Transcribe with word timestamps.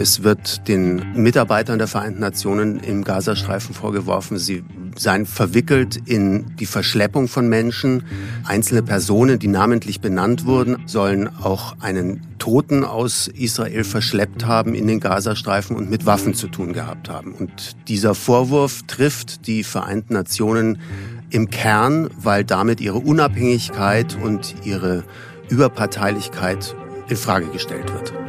Es 0.00 0.22
wird 0.22 0.66
den 0.66 1.12
Mitarbeitern 1.12 1.76
der 1.76 1.86
Vereinten 1.86 2.20
Nationen 2.20 2.80
im 2.80 3.04
Gazastreifen 3.04 3.74
vorgeworfen, 3.74 4.38
sie 4.38 4.64
seien 4.96 5.26
verwickelt 5.26 5.98
in 6.06 6.56
die 6.56 6.64
Verschleppung 6.64 7.28
von 7.28 7.50
Menschen. 7.50 8.04
Einzelne 8.46 8.82
Personen, 8.82 9.38
die 9.38 9.48
namentlich 9.48 10.00
benannt 10.00 10.46
wurden, 10.46 10.78
sollen 10.86 11.28
auch 11.28 11.76
einen 11.80 12.22
Toten 12.38 12.82
aus 12.82 13.28
Israel 13.28 13.84
verschleppt 13.84 14.46
haben 14.46 14.74
in 14.74 14.86
den 14.86 15.00
Gazastreifen 15.00 15.76
und 15.76 15.90
mit 15.90 16.06
Waffen 16.06 16.32
zu 16.32 16.48
tun 16.48 16.72
gehabt 16.72 17.10
haben. 17.10 17.34
Und 17.34 17.76
dieser 17.88 18.14
Vorwurf 18.14 18.84
trifft 18.86 19.46
die 19.46 19.64
Vereinten 19.64 20.14
Nationen 20.14 20.78
im 21.28 21.50
Kern, 21.50 22.08
weil 22.16 22.42
damit 22.44 22.80
ihre 22.80 22.98
Unabhängigkeit 23.00 24.16
und 24.16 24.54
ihre 24.64 25.04
Überparteilichkeit 25.50 26.74
in 27.10 27.16
Frage 27.18 27.48
gestellt 27.48 27.92
wird. 27.92 28.19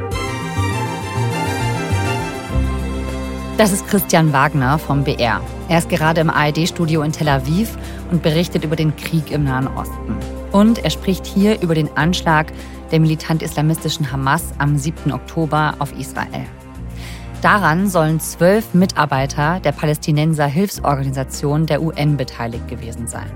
Das 3.62 3.72
ist 3.72 3.88
Christian 3.88 4.34
Wagner 4.34 4.80
vom 4.80 5.04
BR. 5.04 5.40
Er 5.70 5.78
ist 5.78 5.88
gerade 5.88 6.20
im 6.22 6.32
ARD-Studio 6.32 7.04
in 7.04 7.12
Tel 7.12 7.30
Aviv 7.30 7.78
und 8.10 8.24
berichtet 8.24 8.64
über 8.64 8.76
den 8.76 8.96
Krieg 8.96 9.30
im 9.30 9.44
Nahen 9.44 9.68
Osten. 9.68 10.18
Und 10.52 10.84
er 10.84 10.90
spricht 10.90 11.28
hier 11.28 11.62
über 11.62 11.76
den 11.76 11.96
Anschlag 11.96 12.52
der 12.92 13.00
militant-islamistischen 13.00 14.12
Hamas 14.12 14.46
am 14.58 14.80
7. 14.80 15.14
Oktober 15.14 15.76
auf 15.78 15.96
Israel. 16.00 16.48
Daran 17.44 17.88
sollen 17.88 18.20
zwölf 18.20 18.74
Mitarbeiter 18.74 19.60
der 19.60 19.74
Palästinenser 19.74 20.48
Hilfsorganisation 20.48 21.68
der 21.68 21.84
UN 21.84 22.18
beteiligt 22.18 22.68
gewesen 22.68 23.08
sein. 23.08 23.30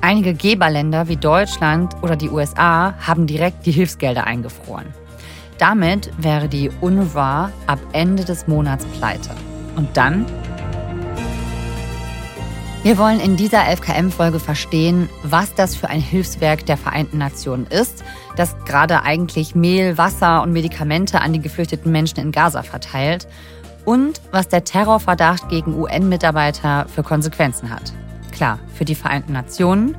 Einige 0.00 0.34
Geberländer 0.34 1.06
wie 1.06 1.16
Deutschland 1.18 1.94
oder 2.02 2.16
die 2.16 2.30
USA 2.30 2.94
haben 2.98 3.28
direkt 3.28 3.64
die 3.64 3.70
Hilfsgelder 3.70 4.24
eingefroren. 4.24 4.86
Damit 5.58 6.10
wäre 6.18 6.48
die 6.48 6.68
UNRWA 6.80 7.52
ab 7.68 7.78
Ende 7.92 8.24
des 8.24 8.48
Monats 8.48 8.84
pleite. 8.98 9.30
Und 9.78 9.96
dann? 9.96 10.26
Wir 12.82 12.98
wollen 12.98 13.20
in 13.20 13.36
dieser 13.36 13.60
11KM-Folge 13.60 14.40
verstehen, 14.40 15.08
was 15.22 15.54
das 15.54 15.76
für 15.76 15.88
ein 15.88 16.00
Hilfswerk 16.00 16.66
der 16.66 16.76
Vereinten 16.76 17.18
Nationen 17.18 17.66
ist, 17.66 18.02
das 18.36 18.56
gerade 18.64 19.02
eigentlich 19.04 19.54
Mehl, 19.54 19.96
Wasser 19.96 20.42
und 20.42 20.52
Medikamente 20.52 21.20
an 21.20 21.32
die 21.32 21.40
geflüchteten 21.40 21.92
Menschen 21.92 22.18
in 22.18 22.32
Gaza 22.32 22.62
verteilt 22.62 23.28
und 23.84 24.20
was 24.32 24.48
der 24.48 24.64
Terrorverdacht 24.64 25.48
gegen 25.48 25.74
UN-Mitarbeiter 25.74 26.86
für 26.88 27.04
Konsequenzen 27.04 27.70
hat. 27.70 27.92
Klar, 28.32 28.58
für 28.74 28.84
die 28.84 28.96
Vereinten 28.96 29.32
Nationen, 29.32 29.96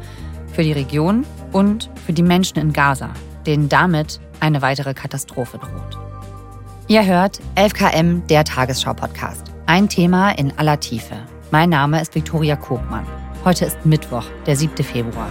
für 0.51 0.63
die 0.63 0.73
Region 0.73 1.25
und 1.53 1.89
für 2.05 2.13
die 2.13 2.23
Menschen 2.23 2.57
in 2.57 2.73
Gaza, 2.73 3.11
denen 3.45 3.69
damit 3.69 4.19
eine 4.41 4.61
weitere 4.61 4.93
Katastrophe 4.93 5.57
droht. 5.57 5.97
Ihr 6.87 7.05
hört 7.05 7.39
11KM, 7.55 8.25
der 8.27 8.43
Tagesschau-Podcast. 8.43 9.48
Ein 9.69 9.87
Thema 9.87 10.31
in 10.31 10.51
aller 10.57 10.79
Tiefe. 10.79 11.15
Mein 11.51 11.69
Name 11.69 12.01
ist 12.01 12.15
Viktoria 12.15 12.55
Kogmann. 12.55 13.05
Heute 13.45 13.65
ist 13.65 13.85
Mittwoch, 13.85 14.25
der 14.47 14.55
7. 14.55 14.83
Februar. 14.83 15.29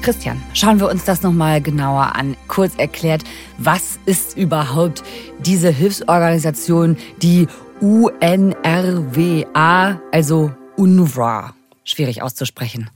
Christian, 0.00 0.42
schauen 0.54 0.80
wir 0.80 0.88
uns 0.88 1.04
das 1.04 1.22
nochmal 1.22 1.62
genauer 1.62 2.16
an. 2.16 2.36
Kurz 2.48 2.74
erklärt, 2.78 3.22
was 3.58 4.00
ist 4.06 4.36
überhaupt 4.36 5.04
diese 5.38 5.70
Hilfsorganisation, 5.70 6.96
die 7.18 7.46
UNRWA, 7.80 9.20
also 10.10 10.50
UNRWA? 10.76 11.54
Schwierig 11.84 12.22
auszusprechen. 12.22 12.90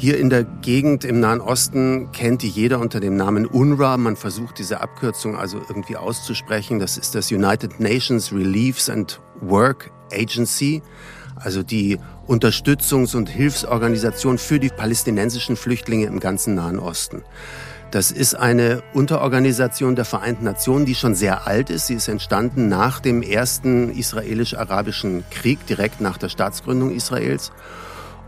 Hier 0.00 0.16
in 0.16 0.30
der 0.30 0.44
Gegend 0.44 1.04
im 1.04 1.18
Nahen 1.18 1.40
Osten 1.40 2.12
kennt 2.12 2.42
die 2.42 2.48
jeder 2.48 2.78
unter 2.78 3.00
dem 3.00 3.16
Namen 3.16 3.46
UNRWA. 3.46 3.96
Man 3.96 4.14
versucht 4.14 4.60
diese 4.60 4.80
Abkürzung 4.80 5.36
also 5.36 5.60
irgendwie 5.68 5.96
auszusprechen. 5.96 6.78
Das 6.78 6.96
ist 6.96 7.16
das 7.16 7.32
United 7.32 7.80
Nations 7.80 8.32
Reliefs 8.32 8.88
and 8.88 9.20
Work 9.40 9.90
Agency, 10.12 10.82
also 11.34 11.64
die 11.64 11.98
Unterstützungs- 12.28 13.16
und 13.16 13.28
Hilfsorganisation 13.28 14.38
für 14.38 14.60
die 14.60 14.68
palästinensischen 14.68 15.56
Flüchtlinge 15.56 16.06
im 16.06 16.20
ganzen 16.20 16.54
Nahen 16.54 16.78
Osten. 16.78 17.24
Das 17.90 18.12
ist 18.12 18.36
eine 18.36 18.84
Unterorganisation 18.94 19.96
der 19.96 20.04
Vereinten 20.04 20.44
Nationen, 20.44 20.86
die 20.86 20.94
schon 20.94 21.16
sehr 21.16 21.48
alt 21.48 21.70
ist. 21.70 21.88
Sie 21.88 21.94
ist 21.94 22.06
entstanden 22.06 22.68
nach 22.68 23.00
dem 23.00 23.20
ersten 23.20 23.90
israelisch-arabischen 23.90 25.24
Krieg, 25.32 25.66
direkt 25.66 26.00
nach 26.00 26.18
der 26.18 26.28
Staatsgründung 26.28 26.94
Israels. 26.94 27.50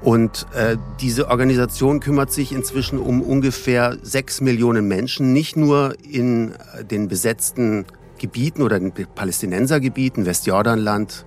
Und 0.03 0.47
äh, 0.55 0.77
diese 1.01 1.29
Organisation 1.29 2.01
kümmert 2.01 2.33
sich 2.33 2.53
inzwischen 2.53 2.99
um 2.99 3.21
ungefähr 3.21 3.99
sechs 4.03 4.41
Millionen 4.41 4.89
Menschen, 4.89 5.33
nicht 5.33 5.57
nur 5.57 5.95
in 6.09 6.53
äh, 6.53 6.85
den 6.85 7.09
besetzten 7.09 7.85
Gebieten 8.19 8.63
oder 8.63 8.79
den 8.79 8.93
Palästinensergebieten, 8.93 10.25
Westjordanland, 10.25 11.27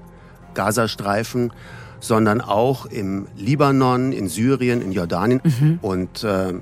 Gazastreifen, 0.53 1.51
sondern 1.99 2.41
auch 2.41 2.85
im 2.87 3.27
Libanon, 3.37 4.11
in 4.11 4.27
Syrien, 4.27 4.81
in 4.81 4.91
Jordanien. 4.91 5.41
Mhm. 5.43 5.79
Und 5.81 6.23
äh, 6.23 6.53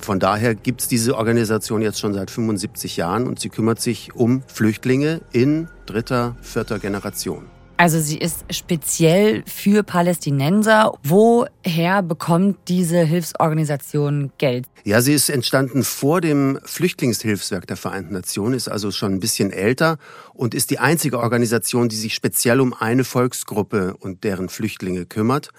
von 0.00 0.20
daher 0.20 0.54
gibt 0.54 0.82
es 0.82 0.88
diese 0.88 1.16
Organisation 1.16 1.82
jetzt 1.82 1.98
schon 1.98 2.14
seit 2.14 2.30
75 2.30 2.96
Jahren 2.96 3.26
und 3.26 3.40
sie 3.40 3.48
kümmert 3.48 3.80
sich 3.80 4.14
um 4.14 4.42
Flüchtlinge 4.46 5.20
in 5.32 5.68
dritter, 5.86 6.36
vierter 6.40 6.78
Generation. 6.78 7.46
Also 7.80 8.00
sie 8.00 8.18
ist 8.18 8.44
speziell 8.50 9.44
für 9.46 9.84
Palästinenser. 9.84 10.98
Woher 11.04 12.02
bekommt 12.02 12.56
diese 12.66 13.04
Hilfsorganisation 13.04 14.32
Geld? 14.36 14.66
Ja, 14.82 15.00
sie 15.00 15.12
ist 15.12 15.28
entstanden 15.28 15.84
vor 15.84 16.20
dem 16.20 16.58
Flüchtlingshilfswerk 16.64 17.68
der 17.68 17.76
Vereinten 17.76 18.14
Nationen, 18.14 18.54
ist 18.54 18.66
also 18.66 18.90
schon 18.90 19.14
ein 19.14 19.20
bisschen 19.20 19.52
älter 19.52 19.98
und 20.34 20.56
ist 20.56 20.70
die 20.70 20.80
einzige 20.80 21.20
Organisation, 21.20 21.88
die 21.88 21.94
sich 21.94 22.16
speziell 22.16 22.60
um 22.60 22.74
eine 22.74 23.04
Volksgruppe 23.04 23.94
und 24.00 24.24
deren 24.24 24.48
Flüchtlinge 24.48 25.06
kümmert. 25.06 25.50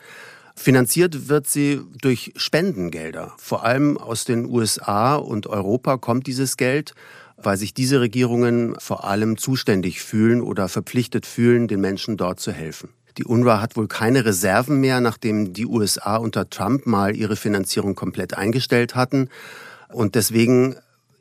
Finanziert 0.57 1.29
wird 1.29 1.47
sie 1.47 1.79
durch 2.01 2.33
Spendengelder. 2.35 3.31
Vor 3.37 3.63
allem 3.63 3.97
aus 3.97 4.25
den 4.25 4.45
USA 4.45 5.15
und 5.15 5.47
Europa 5.47 5.95
kommt 5.95 6.27
dieses 6.27 6.57
Geld 6.57 6.95
weil 7.43 7.57
sich 7.57 7.73
diese 7.73 8.01
Regierungen 8.01 8.75
vor 8.79 9.05
allem 9.05 9.37
zuständig 9.37 10.01
fühlen 10.01 10.41
oder 10.41 10.67
verpflichtet 10.67 11.25
fühlen, 11.25 11.67
den 11.67 11.81
Menschen 11.81 12.17
dort 12.17 12.39
zu 12.39 12.51
helfen. 12.51 12.89
Die 13.17 13.25
UNRWA 13.25 13.61
hat 13.61 13.75
wohl 13.75 13.87
keine 13.87 14.23
Reserven 14.23 14.79
mehr, 14.79 15.01
nachdem 15.01 15.53
die 15.53 15.65
USA 15.65 16.15
unter 16.17 16.49
Trump 16.49 16.85
mal 16.85 17.15
ihre 17.15 17.35
Finanzierung 17.35 17.95
komplett 17.95 18.33
eingestellt 18.33 18.95
hatten. 18.95 19.29
Und 19.89 20.15
deswegen 20.15 20.75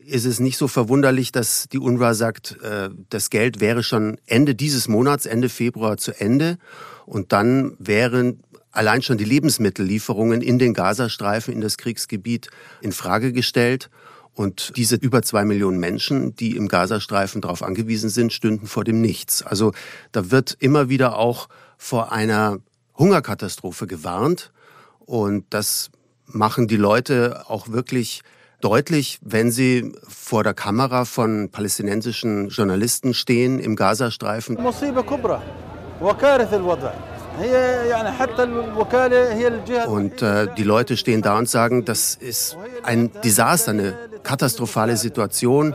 ist 0.07 0.25
es 0.25 0.41
nicht 0.41 0.59
so 0.59 0.69
verwunderlich, 0.69 1.33
dass 1.33 1.69
die 1.69 1.79
UNRWA 1.79 2.15
sagt, 2.15 2.57
äh, 2.63 2.91
das 3.11 3.31
Geld 3.31 3.61
wäre 3.61 3.83
schon 3.83 4.19
Ende 4.27 4.55
dieses 4.55 4.89
Monats, 4.89 5.27
Ende 5.27 5.49
Februar 5.49 5.97
zu 5.97 6.19
Ende. 6.19 6.59
Und 7.05 7.33
dann 7.33 7.75
wären 7.79 8.41
allein 8.71 9.03
schon 9.03 9.19
die 9.19 9.25
Lebensmittellieferungen 9.25 10.41
in 10.41 10.59
den 10.59 10.75
Gazastreifen, 10.75 11.53
in 11.53 11.61
das 11.61 11.79
Kriegsgebiet 11.79 12.49
in 12.81 12.93
Frage 12.93 13.33
gestellt. 13.33 13.91
Und 14.39 14.77
diese 14.77 14.95
über 14.95 15.23
zwei 15.23 15.45
Millionen 15.45 15.81
Menschen, 15.81 16.37
die 16.37 16.55
im 16.55 16.69
Gazastreifen 16.69 17.41
darauf 17.41 17.61
angewiesen 17.65 18.09
sind, 18.09 18.33
stünden 18.33 18.69
vor 18.69 18.85
dem 18.85 19.01
Nichts. 19.01 19.43
Also 19.43 19.73
da 20.13 20.31
wird 20.31 20.57
immer 20.61 20.89
wieder 20.89 21.19
auch 21.19 21.49
vor 21.77 22.13
einer 22.13 22.59
Hungerkatastrophe 22.97 23.89
gewarnt. 23.89 24.53
Und 25.01 25.45
das 25.51 25.91
machen 26.25 26.69
die 26.69 26.77
Leute 26.77 27.47
auch 27.49 27.71
wirklich 27.71 28.23
deutlich, 28.61 29.19
wenn 29.23 29.51
sie 29.51 29.93
vor 30.07 30.45
der 30.45 30.55
Kamera 30.55 31.05
von 31.05 31.51
palästinensischen 31.51 32.51
Journalisten 32.51 33.15
stehen 33.15 33.59
im 33.59 33.75
Gazastreifen. 33.75 34.57
Und 39.87 40.23
äh, 40.23 40.49
die 40.57 40.65
Leute 40.65 40.97
stehen 40.97 41.23
da 41.23 41.39
und 41.39 41.49
sagen, 41.49 41.85
das 41.85 42.15
ist 42.15 42.57
ein 42.83 43.11
Desaster, 43.23 43.73
eine 43.73 43.95
katastrophale 44.23 44.97
Situation. 44.97 45.75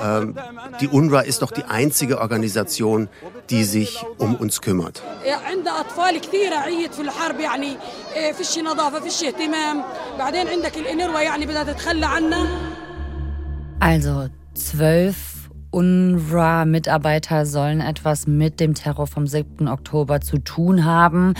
Ähm, 0.00 0.36
die 0.80 0.88
UNRWA 0.88 1.20
ist 1.20 1.42
doch 1.42 1.50
die 1.50 1.64
einzige 1.64 2.20
Organisation, 2.20 3.08
die 3.50 3.64
sich 3.64 4.04
um 4.18 4.36
uns 4.36 4.60
kümmert. 4.60 5.02
Also 13.80 14.28
zwölf 14.54 15.27
UNRWA-Mitarbeiter 15.70 17.44
sollen 17.44 17.80
etwas 17.80 18.26
mit 18.26 18.58
dem 18.58 18.74
Terror 18.74 19.06
vom 19.06 19.26
7. 19.26 19.68
Oktober 19.68 20.20
zu 20.20 20.38
tun 20.38 20.84
haben. 20.84 21.34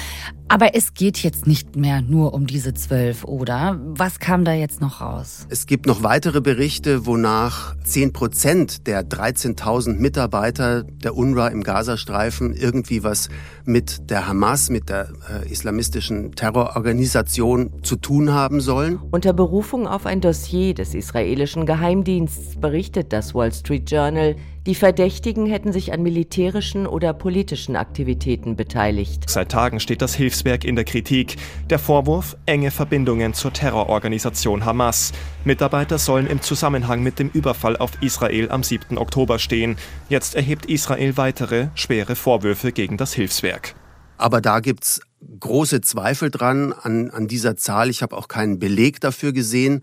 Aber 0.50 0.74
es 0.74 0.94
geht 0.94 1.18
jetzt 1.18 1.46
nicht 1.46 1.76
mehr 1.76 2.00
nur 2.00 2.32
um 2.32 2.46
diese 2.46 2.72
zwölf, 2.72 3.24
oder? 3.24 3.78
Was 3.84 4.18
kam 4.18 4.46
da 4.46 4.54
jetzt 4.54 4.80
noch 4.80 5.02
raus? 5.02 5.46
Es 5.50 5.66
gibt 5.66 5.84
noch 5.84 6.02
weitere 6.02 6.40
Berichte, 6.40 7.04
wonach 7.04 7.76
10 7.84 8.14
Prozent 8.14 8.86
der 8.86 9.02
13.000 9.02 9.98
Mitarbeiter 9.98 10.84
der 10.84 11.14
UNRWA 11.14 11.48
im 11.48 11.62
Gazastreifen 11.62 12.54
irgendwie 12.54 13.04
was 13.04 13.28
mit 13.66 14.08
der 14.10 14.26
Hamas, 14.26 14.70
mit 14.70 14.88
der 14.88 15.10
äh, 15.30 15.52
islamistischen 15.52 16.32
Terrororganisation 16.32 17.82
zu 17.82 17.96
tun 17.96 18.32
haben 18.32 18.62
sollen. 18.62 18.98
Unter 19.10 19.34
Berufung 19.34 19.86
auf 19.86 20.06
ein 20.06 20.22
Dossier 20.22 20.72
des 20.72 20.94
israelischen 20.94 21.66
Geheimdiensts 21.66 22.56
berichtet 22.58 23.12
das 23.12 23.34
Wall 23.34 23.52
Street 23.52 23.90
Journal, 23.90 24.34
die 24.68 24.74
Verdächtigen 24.74 25.46
hätten 25.46 25.72
sich 25.72 25.94
an 25.94 26.02
militärischen 26.02 26.86
oder 26.86 27.14
politischen 27.14 27.74
Aktivitäten 27.74 28.54
beteiligt. 28.54 29.24
Seit 29.26 29.50
Tagen 29.50 29.80
steht 29.80 30.02
das 30.02 30.14
Hilfswerk 30.14 30.62
in 30.62 30.76
der 30.76 30.84
Kritik. 30.84 31.36
Der 31.70 31.78
Vorwurf 31.78 32.36
enge 32.44 32.70
Verbindungen 32.70 33.32
zur 33.32 33.50
Terrororganisation 33.50 34.66
Hamas. 34.66 35.12
Mitarbeiter 35.44 35.96
sollen 35.96 36.26
im 36.26 36.42
Zusammenhang 36.42 37.02
mit 37.02 37.18
dem 37.18 37.30
Überfall 37.30 37.78
auf 37.78 37.92
Israel 38.02 38.50
am 38.50 38.62
7. 38.62 38.98
Oktober 38.98 39.38
stehen. 39.38 39.78
Jetzt 40.10 40.34
erhebt 40.34 40.66
Israel 40.66 41.16
weitere 41.16 41.68
schwere 41.74 42.14
Vorwürfe 42.14 42.70
gegen 42.70 42.98
das 42.98 43.14
Hilfswerk. 43.14 43.74
Aber 44.18 44.42
da 44.42 44.60
gibt 44.60 44.84
es 44.84 45.00
große 45.40 45.80
Zweifel 45.80 46.30
dran 46.30 46.74
an, 46.74 47.10
an 47.10 47.26
dieser 47.26 47.56
Zahl. 47.56 47.88
Ich 47.88 48.02
habe 48.02 48.14
auch 48.16 48.28
keinen 48.28 48.58
Beleg 48.58 49.00
dafür 49.00 49.32
gesehen. 49.32 49.82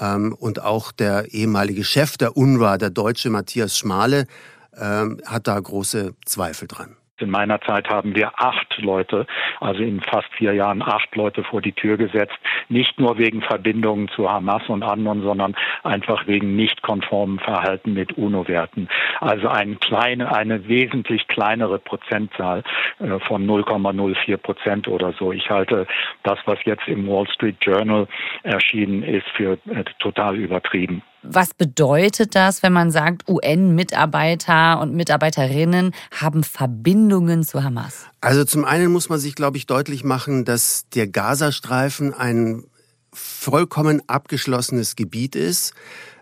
Ähm, 0.00 0.32
und 0.32 0.62
auch 0.62 0.92
der 0.92 1.32
ehemalige 1.32 1.84
Chef 1.84 2.16
der 2.16 2.36
UNRWA, 2.36 2.78
der 2.78 2.90
Deutsche 2.90 3.30
Matthias 3.30 3.76
Schmale, 3.76 4.26
ähm, 4.76 5.20
hat 5.26 5.46
da 5.46 5.58
große 5.58 6.14
Zweifel 6.24 6.68
dran. 6.68 6.96
In 7.20 7.30
meiner 7.30 7.60
Zeit 7.60 7.88
haben 7.88 8.14
wir 8.14 8.32
acht 8.36 8.78
Leute, 8.78 9.26
also 9.60 9.82
in 9.82 10.00
fast 10.00 10.28
vier 10.34 10.54
Jahren 10.54 10.82
acht 10.82 11.14
Leute 11.14 11.44
vor 11.44 11.60
die 11.60 11.72
Tür 11.72 11.96
gesetzt. 11.96 12.38
Nicht 12.68 12.98
nur 12.98 13.18
wegen 13.18 13.42
Verbindungen 13.42 14.08
zu 14.08 14.30
Hamas 14.30 14.62
und 14.68 14.82
anderen, 14.82 15.22
sondern 15.22 15.54
einfach 15.82 16.26
wegen 16.26 16.56
nicht 16.56 16.82
konformen 16.82 17.38
Verhalten 17.38 17.92
mit 17.92 18.16
UNO-Werten. 18.16 18.88
Also 19.20 19.48
ein 19.48 19.78
kleine, 19.80 20.34
eine 20.34 20.68
wesentlich 20.68 21.28
kleinere 21.28 21.78
Prozentzahl 21.78 22.62
äh, 22.98 23.18
von 23.20 23.46
0,04 23.46 24.36
Prozent 24.36 24.88
oder 24.88 25.12
so. 25.12 25.32
Ich 25.32 25.50
halte 25.50 25.86
das, 26.22 26.38
was 26.46 26.58
jetzt 26.64 26.86
im 26.88 27.06
Wall 27.06 27.28
Street 27.28 27.56
Journal 27.60 28.06
erschienen 28.42 29.02
ist, 29.02 29.28
für 29.36 29.58
äh, 29.68 29.84
total 29.98 30.36
übertrieben. 30.36 31.02
Was 31.22 31.52
bedeutet 31.52 32.34
das, 32.34 32.62
wenn 32.62 32.72
man 32.72 32.90
sagt, 32.90 33.28
UN-Mitarbeiter 33.28 34.80
und 34.80 34.94
Mitarbeiterinnen 34.94 35.92
haben 36.18 36.44
Verbindungen 36.44 37.44
zu 37.44 37.62
Hamas? 37.62 38.06
Also 38.22 38.44
zum 38.44 38.64
einen 38.64 38.90
muss 38.90 39.10
man 39.10 39.18
sich, 39.18 39.34
glaube 39.34 39.58
ich, 39.58 39.66
deutlich 39.66 40.02
machen, 40.02 40.46
dass 40.46 40.86
der 40.94 41.08
Gazastreifen 41.08 42.14
ein 42.14 42.64
vollkommen 43.12 44.02
abgeschlossenes 44.06 44.96
Gebiet 44.96 45.36
ist. 45.36 45.74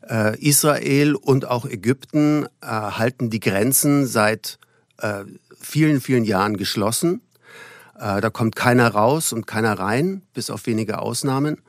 Äh, 0.08 0.38
Israel 0.40 1.14
und 1.14 1.46
auch 1.46 1.66
Ägypten 1.66 2.46
äh, 2.60 2.66
halten 2.66 3.30
die 3.30 3.40
Grenzen 3.40 4.06
seit 4.06 4.58
äh, 4.98 5.24
vielen, 5.60 6.00
vielen 6.00 6.24
Jahren 6.24 6.56
geschlossen. 6.56 7.22
Da 8.00 8.30
kommt 8.30 8.54
keiner 8.54 8.86
raus 8.86 9.32
und 9.32 9.48
keiner 9.48 9.76
rein, 9.76 10.22
bis 10.32 10.50
auf 10.50 10.66
wenige 10.66 11.00
Ausnahmen. 11.00 11.60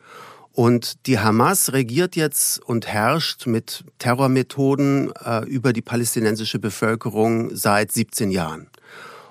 Und 0.59 1.07
die 1.07 1.19
Hamas 1.19 1.71
regiert 1.71 2.17
jetzt 2.17 2.59
und 2.59 2.85
herrscht 2.85 3.47
mit 3.47 3.85
Terrormethoden 3.97 5.09
äh, 5.15 5.45
über 5.45 5.71
die 5.71 5.81
palästinensische 5.81 6.59
Bevölkerung 6.59 7.56
seit 7.56 7.94
17 7.94 8.29
Jahren. 8.29 8.69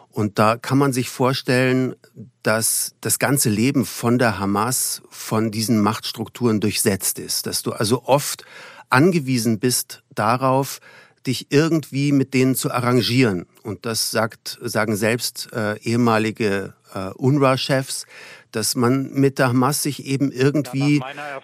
Und 0.09 0.39
da 0.39 0.57
kann 0.57 0.79
man 0.79 0.95
sich 0.95 1.11
vorstellen, 1.11 1.95
dass 2.43 2.95
das 3.03 3.19
ganze 3.19 3.51
Leben 3.51 3.85
von 3.85 4.19
der 4.19 4.39
Hamas 4.39 5.03
von 5.11 5.51
diesen 5.51 5.83
Machtstrukturen 5.83 6.61
durchsetzt 6.61 7.19
ist, 7.19 7.45
dass 7.45 7.63
du 7.63 7.73
also 7.73 8.05
oft 8.05 8.47
angewiesen 8.89 9.59
bist 9.59 10.03
darauf, 10.15 10.81
dich 11.27 11.49
irgendwie 11.51 12.11
mit 12.11 12.33
denen 12.33 12.55
zu 12.55 12.71
arrangieren. 12.71 13.45
Und 13.63 13.85
das 13.85 14.11
sagt, 14.11 14.59
sagen 14.63 14.97
selbst 14.97 15.53
äh, 15.53 15.79
ehemalige 15.81 16.73
äh, 16.95 17.11
UNRWA-Chefs, 17.11 18.07
dass 18.53 18.77
man 18.77 19.11
mit 19.13 19.39
der 19.39 19.49
Hamas 19.49 19.83
sich 19.83 20.07
eben 20.07 20.31
irgendwie 20.33 21.03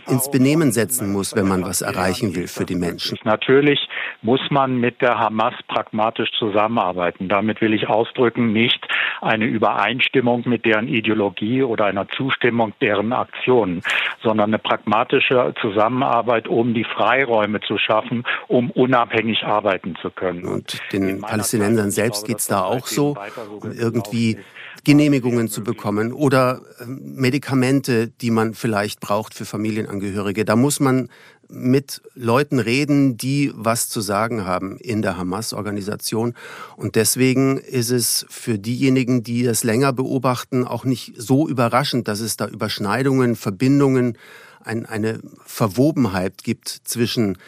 ins 0.08 0.30
Benehmen 0.30 0.72
setzen 0.72 1.12
muss, 1.12 1.34
wenn 1.34 1.46
man 1.46 1.64
was 1.64 1.82
erreichen 1.82 2.34
will 2.34 2.48
für 2.48 2.64
die 2.64 2.74
Menschen. 2.74 3.18
Natürlich 3.24 3.88
muss 4.22 4.40
man 4.50 4.78
mit 4.78 5.02
der 5.02 5.18
Hamas 5.18 5.54
pragmatisch 5.68 6.30
zusammenarbeiten. 6.38 7.28
Damit 7.28 7.60
will 7.60 7.74
ich 7.74 7.88
ausdrücken, 7.88 8.52
nicht 8.52 8.86
eine 9.20 9.46
Übereinstimmung 9.46 10.42
mit 10.46 10.64
deren 10.64 10.88
Ideologie 10.88 11.62
oder 11.62 11.86
einer 11.86 12.08
Zustimmung 12.08 12.72
deren 12.80 13.12
Aktionen, 13.12 13.82
sondern 14.22 14.50
eine 14.50 14.58
pragmatische 14.58 15.54
Zusammenarbeit, 15.60 16.48
um 16.48 16.74
die 16.74 16.84
Freiräume 16.84 17.60
zu 17.60 17.78
schaffen, 17.78 18.24
um 18.48 18.70
unabhängig 18.70 19.44
arbeiten 19.44 19.96
zu 20.00 20.10
können. 20.10 20.44
Und 20.44 20.80
den 20.92 21.20
Palästinensern 21.20 21.90
selbst 21.90 22.26
geht 22.26 22.38
es 22.38 22.46
da 22.46 22.62
auch 22.62 22.86
so, 22.86 23.16
um 23.60 23.72
irgendwie 23.72 24.38
Genehmigungen 24.84 25.48
zu 25.48 25.64
bekommen 25.64 26.12
oder 26.12 26.60
ähm, 26.80 26.93
Medikamente, 27.00 28.08
die 28.08 28.30
man 28.30 28.54
vielleicht 28.54 29.00
braucht 29.00 29.34
für 29.34 29.44
Familienangehörige. 29.44 30.44
Da 30.44 30.56
muss 30.56 30.80
man 30.80 31.08
mit 31.48 32.02
Leuten 32.14 32.58
reden, 32.58 33.16
die 33.16 33.52
was 33.54 33.88
zu 33.88 34.00
sagen 34.00 34.44
haben 34.44 34.76
in 34.78 35.02
der 35.02 35.16
Hamas-Organisation. 35.16 36.34
Und 36.76 36.96
deswegen 36.96 37.58
ist 37.58 37.90
es 37.90 38.26
für 38.28 38.58
diejenigen, 38.58 39.22
die 39.22 39.42
das 39.42 39.64
länger 39.64 39.92
beobachten, 39.92 40.64
auch 40.64 40.84
nicht 40.84 41.14
so 41.16 41.48
überraschend, 41.48 42.08
dass 42.08 42.20
es 42.20 42.36
da 42.36 42.46
Überschneidungen, 42.46 43.36
Verbindungen, 43.36 44.18
ein, 44.62 44.86
eine 44.86 45.20
Verwobenheit 45.44 46.42
gibt 46.42 46.68
zwischen 46.68 47.38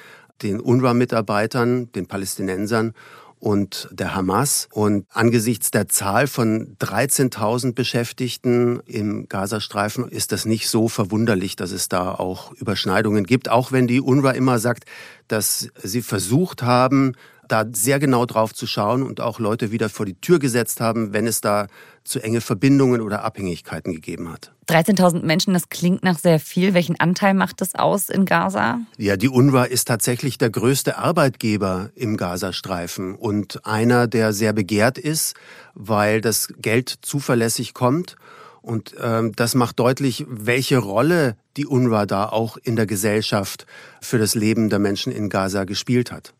den 0.43 0.61
UNRWA-Mitarbeitern, 0.61 1.91
den 1.93 2.07
Palästinensern 2.07 2.93
und 3.39 3.89
der 3.93 4.15
Hamas. 4.15 4.69
Und 4.73 5.07
angesichts 5.11 5.71
der 5.71 5.89
Zahl 5.89 6.27
von 6.27 6.77
13.000 6.79 7.75
Beschäftigten 7.75 8.81
im 8.87 9.29
Gazastreifen 9.29 10.09
ist 10.09 10.33
das 10.33 10.47
nicht 10.47 10.69
so 10.69 10.89
verwunderlich, 10.89 11.57
dass 11.57 11.71
es 11.71 11.89
da 11.89 12.13
auch 12.13 12.53
Überschneidungen 12.53 13.25
gibt, 13.25 13.49
auch 13.49 13.73
wenn 13.73 13.87
die 13.87 14.01
UNRWA 14.01 14.33
immer 14.33 14.59
sagt, 14.59 14.85
dass 15.29 15.69
sie 15.83 16.03
versucht 16.03 16.63
haben, 16.63 17.13
da 17.49 17.65
sehr 17.73 17.99
genau 17.99 18.27
drauf 18.27 18.55
zu 18.55 18.67
schauen 18.67 19.03
und 19.03 19.21
auch 19.21 19.39
Leute 19.39 19.71
wieder 19.71 19.89
vor 19.89 20.07
die 20.07 20.21
Tür 20.21 20.39
gesetzt 20.39 20.81
haben, 20.81 21.13
wenn 21.13 21.27
es 21.27 21.41
da 21.41 21.67
zu 22.05 22.21
enge 22.21 22.41
Verbindungen 22.41 23.01
oder 23.01 23.25
Abhängigkeiten 23.25 23.93
gegeben 23.93 24.31
hat. 24.33 24.53
13.000 24.69 25.25
Menschen, 25.25 25.55
das 25.55 25.69
klingt 25.69 26.03
nach 26.03 26.19
sehr 26.19 26.41
viel. 26.41 26.75
Welchen 26.75 26.99
Anteil 26.99 27.35
macht 27.35 27.61
das 27.61 27.75
aus 27.75 28.09
in 28.09 28.25
Gaza? 28.25 28.81
Ja, 28.97 29.17
die 29.17 29.29
UNRWA 29.29 29.65
ist 29.65 29.87
tatsächlich 29.87 30.39
der 30.39 30.51
größte 30.51 30.99
Arbeitgeber 30.99 31.91
im 31.95 32.17
Gazastreifen 32.17 33.15
und 33.15 33.65
einer, 33.65 34.07
der 34.07 34.33
sehr 34.33 34.53
begehrt 34.53 34.99
ist, 34.99 35.35
weil 35.75 36.21
das 36.21 36.49
Geld 36.59 36.95
zuverlässig 37.03 37.75
kommt. 37.75 38.17
Und 38.61 38.97
ähm, 39.01 39.33
das 39.37 39.55
macht 39.55 39.79
deutlich, 39.79 40.25
welche 40.29 40.79
Rolle 40.79 41.37
die 41.57 41.67
UNRWA 41.67 42.07
da 42.07 42.29
auch 42.29 42.57
in 42.57 42.75
der 42.75 42.87
Gesellschaft 42.87 43.67
für 44.01 44.19
das 44.19 44.35
Leben 44.35 44.69
der 44.71 44.81
Menschen 44.81 45.13
in 45.13 45.29
Gaza 45.29 45.63
gespielt 45.63 46.11
hat. 46.11 46.35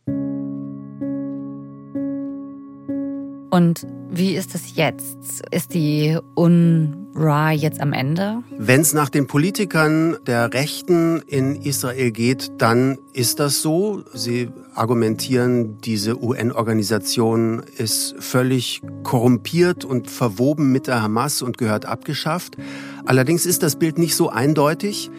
Und 3.51 3.87
wie 4.11 4.35
ist 4.35 4.55
es 4.55 4.77
jetzt? 4.77 5.43
Ist 5.51 5.73
die 5.75 6.19
UNRWA 6.35 7.53
jetzt 7.53 7.81
am 7.81 7.93
Ende? 7.93 8.43
Wenn 8.59 8.81
es 8.81 8.93
nach 8.93 9.09
den 9.09 9.27
Politikern 9.27 10.17
der 10.27 10.53
Rechten 10.53 11.23
in 11.27 11.57
Israel 11.63 12.11
geht, 12.11 12.51
dann 12.59 12.99
ist 13.13 13.39
das 13.39 13.63
so. 13.63 14.03
Sie 14.13 14.49
argumentieren, 14.75 15.79
diese 15.79 16.23
UN-Organisation 16.23 17.63
ist 17.77 18.17
völlig 18.19 18.83
korrumpiert 19.03 19.85
und 19.85 20.11
verwoben 20.11 20.73
mit 20.73 20.87
der 20.87 21.03
Hamas 21.03 21.43
und 21.43 21.57
gehört 21.57 21.87
abgeschafft. 21.87 22.57
Allerdings 23.05 23.47
ist 23.47 23.63
das 23.63 23.77
Bild 23.77 23.99
nicht 23.99 24.17
so 24.17 24.29
eindeutig, 24.29 25.11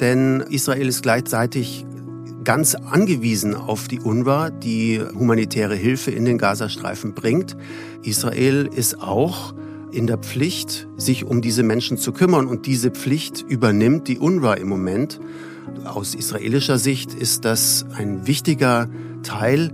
denn 0.00 0.40
Israel 0.48 0.88
ist 0.88 1.02
gleichzeitig 1.02 1.86
ganz 2.44 2.74
angewiesen 2.74 3.54
auf 3.54 3.88
die 3.88 4.00
UNRWA, 4.00 4.50
die 4.50 5.00
humanitäre 5.00 5.74
Hilfe 5.74 6.10
in 6.10 6.24
den 6.24 6.38
Gazastreifen 6.38 7.12
bringt. 7.12 7.56
Israel 8.02 8.68
ist 8.74 9.02
auch 9.02 9.54
in 9.92 10.06
der 10.06 10.18
Pflicht, 10.18 10.88
sich 10.96 11.24
um 11.24 11.42
diese 11.42 11.62
Menschen 11.62 11.96
zu 11.98 12.12
kümmern. 12.12 12.46
Und 12.46 12.66
diese 12.66 12.90
Pflicht 12.90 13.44
übernimmt 13.48 14.08
die 14.08 14.18
UNRWA 14.18 14.54
im 14.54 14.68
Moment. 14.68 15.20
Aus 15.84 16.14
israelischer 16.14 16.78
Sicht 16.78 17.14
ist 17.14 17.44
das 17.44 17.86
ein 17.94 18.26
wichtiger 18.26 18.88
Teil 19.22 19.72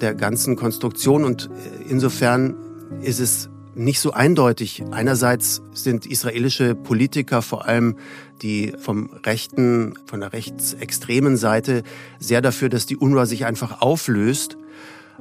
der 0.00 0.14
ganzen 0.14 0.56
Konstruktion. 0.56 1.24
Und 1.24 1.50
insofern 1.88 2.54
ist 3.00 3.20
es 3.20 3.48
nicht 3.74 4.00
so 4.00 4.12
eindeutig. 4.12 4.82
Einerseits 4.90 5.62
sind 5.72 6.06
israelische 6.06 6.74
Politiker, 6.74 7.42
vor 7.42 7.66
allem 7.66 7.96
die 8.42 8.72
vom 8.78 9.10
rechten, 9.24 9.94
von 10.06 10.20
der 10.20 10.32
rechtsextremen 10.32 11.36
Seite, 11.36 11.82
sehr 12.18 12.42
dafür, 12.42 12.68
dass 12.68 12.86
die 12.86 12.96
UNRWA 12.96 13.26
sich 13.26 13.46
einfach 13.46 13.80
auflöst. 13.80 14.56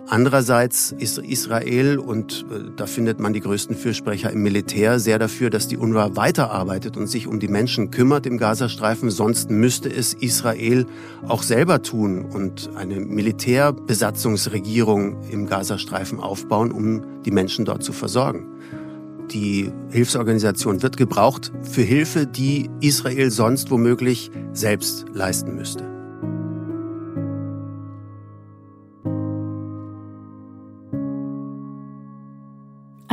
Andererseits 0.07 0.95
ist 0.97 1.17
Israel, 1.17 1.97
und 1.97 2.45
äh, 2.51 2.71
da 2.75 2.85
findet 2.85 3.21
man 3.21 3.31
die 3.31 3.39
größten 3.39 3.73
Fürsprecher 3.75 4.31
im 4.31 4.43
Militär, 4.43 4.99
sehr 4.99 5.17
dafür, 5.17 5.49
dass 5.49 5.69
die 5.69 5.77
UNRWA 5.77 6.17
weiterarbeitet 6.17 6.97
und 6.97 7.07
sich 7.07 7.25
um 7.25 7.39
die 7.39 7.47
Menschen 7.47 7.89
kümmert 7.89 8.25
im 8.25 8.37
Gazastreifen. 8.37 9.09
Sonst 9.09 9.49
müsste 9.49 9.87
es 9.89 10.13
Israel 10.13 10.85
auch 11.27 11.41
selber 11.41 11.81
tun 11.81 12.25
und 12.25 12.69
eine 12.75 12.99
Militärbesatzungsregierung 12.99 15.23
im 15.31 15.47
Gazastreifen 15.47 16.19
aufbauen, 16.19 16.73
um 16.73 17.23
die 17.23 17.31
Menschen 17.31 17.63
dort 17.63 17.83
zu 17.83 17.93
versorgen. 17.93 18.47
Die 19.31 19.71
Hilfsorganisation 19.89 20.83
wird 20.83 20.97
gebraucht 20.97 21.53
für 21.61 21.81
Hilfe, 21.81 22.27
die 22.27 22.69
Israel 22.81 23.31
sonst 23.31 23.71
womöglich 23.71 24.31
selbst 24.51 25.05
leisten 25.13 25.55
müsste. 25.55 25.92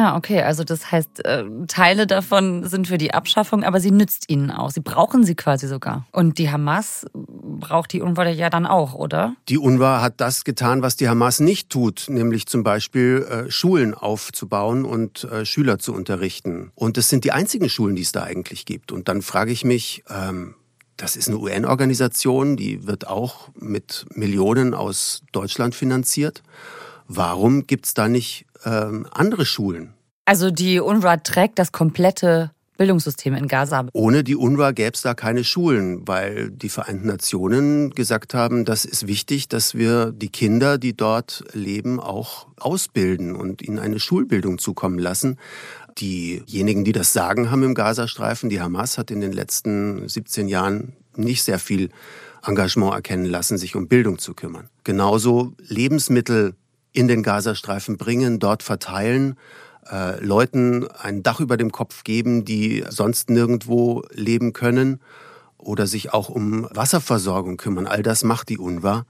Ah, 0.00 0.16
okay. 0.16 0.40
Also 0.40 0.64
das 0.64 0.90
heißt, 0.90 1.26
äh, 1.26 1.44
Teile 1.68 2.06
davon 2.06 2.66
sind 2.66 2.88
für 2.88 2.96
die 2.96 3.12
Abschaffung, 3.12 3.64
aber 3.64 3.80
sie 3.80 3.90
nützt 3.90 4.30
ihnen 4.30 4.50
auch. 4.50 4.70
Sie 4.70 4.80
brauchen 4.80 5.24
sie 5.24 5.34
quasi 5.34 5.68
sogar. 5.68 6.06
Und 6.10 6.38
die 6.38 6.50
Hamas 6.50 7.04
braucht 7.12 7.92
die 7.92 8.00
UNRWA 8.00 8.30
ja 8.30 8.48
dann 8.48 8.64
auch, 8.64 8.94
oder? 8.94 9.34
Die 9.50 9.58
UNRWA 9.58 10.00
hat 10.00 10.14
das 10.22 10.44
getan, 10.44 10.80
was 10.80 10.96
die 10.96 11.10
Hamas 11.10 11.40
nicht 11.40 11.68
tut, 11.68 12.06
nämlich 12.08 12.46
zum 12.46 12.62
Beispiel 12.62 13.26
äh, 13.28 13.50
Schulen 13.50 13.92
aufzubauen 13.92 14.86
und 14.86 15.24
äh, 15.24 15.44
Schüler 15.44 15.78
zu 15.78 15.92
unterrichten. 15.92 16.72
Und 16.74 16.96
das 16.96 17.10
sind 17.10 17.24
die 17.24 17.32
einzigen 17.32 17.68
Schulen, 17.68 17.94
die 17.94 18.02
es 18.02 18.12
da 18.12 18.22
eigentlich 18.22 18.64
gibt. 18.64 18.92
Und 18.92 19.06
dann 19.08 19.20
frage 19.20 19.52
ich 19.52 19.66
mich, 19.66 20.02
ähm, 20.08 20.54
das 20.96 21.14
ist 21.14 21.28
eine 21.28 21.36
UN-Organisation, 21.36 22.56
die 22.56 22.86
wird 22.86 23.06
auch 23.06 23.50
mit 23.54 24.06
Millionen 24.14 24.72
aus 24.72 25.24
Deutschland 25.32 25.74
finanziert. 25.74 26.42
Warum 27.06 27.66
gibt 27.66 27.86
es 27.86 27.94
da 27.94 28.08
nicht 28.08 28.46
ähm, 28.64 29.06
andere 29.10 29.44
Schulen? 29.44 29.94
Also 30.24 30.50
die 30.50 30.80
UNRWA 30.80 31.16
trägt 31.18 31.58
das 31.58 31.72
komplette 31.72 32.50
Bildungssystem 32.80 33.34
in 33.34 33.46
Gaza. 33.46 33.86
Ohne 33.92 34.24
die 34.24 34.36
UNRWA 34.36 34.70
gäbe 34.70 34.92
es 34.94 35.02
da 35.02 35.12
keine 35.12 35.44
Schulen, 35.44 36.08
weil 36.08 36.50
die 36.50 36.70
Vereinten 36.70 37.08
Nationen 37.08 37.90
gesagt 37.90 38.32
haben, 38.32 38.64
das 38.64 38.86
ist 38.86 39.06
wichtig, 39.06 39.48
dass 39.48 39.74
wir 39.74 40.12
die 40.12 40.30
Kinder, 40.30 40.78
die 40.78 40.96
dort 40.96 41.44
leben, 41.52 42.00
auch 42.00 42.46
ausbilden 42.58 43.36
und 43.36 43.60
ihnen 43.60 43.78
eine 43.78 44.00
Schulbildung 44.00 44.56
zukommen 44.56 44.98
lassen. 44.98 45.36
Diejenigen, 45.98 46.84
die 46.84 46.92
das 46.92 47.12
sagen 47.12 47.50
haben 47.50 47.64
im 47.64 47.74
Gazastreifen, 47.74 48.48
die 48.48 48.62
Hamas 48.62 48.96
hat 48.96 49.10
in 49.10 49.20
den 49.20 49.32
letzten 49.32 50.08
17 50.08 50.48
Jahren 50.48 50.94
nicht 51.16 51.42
sehr 51.42 51.58
viel 51.58 51.90
Engagement 52.46 52.94
erkennen 52.94 53.26
lassen, 53.26 53.58
sich 53.58 53.76
um 53.76 53.88
Bildung 53.88 54.18
zu 54.18 54.32
kümmern. 54.32 54.70
Genauso 54.84 55.52
Lebensmittel 55.68 56.54
in 56.92 57.08
den 57.08 57.22
Gazastreifen 57.22 57.96
bringen, 57.96 58.38
dort 58.38 58.62
verteilen, 58.62 59.36
äh, 59.90 60.22
Leuten 60.24 60.88
ein 60.88 61.22
Dach 61.22 61.40
über 61.40 61.56
dem 61.56 61.72
Kopf 61.72 62.04
geben, 62.04 62.44
die 62.44 62.84
sonst 62.88 63.30
nirgendwo 63.30 64.04
leben 64.12 64.52
können 64.52 65.00
oder 65.56 65.86
sich 65.86 66.12
auch 66.12 66.28
um 66.28 66.68
Wasserversorgung 66.70 67.56
kümmern. 67.56 67.86
All 67.86 68.02
das 68.02 68.24
macht 68.24 68.48
die 68.48 68.58
UNRWA. 68.58 69.04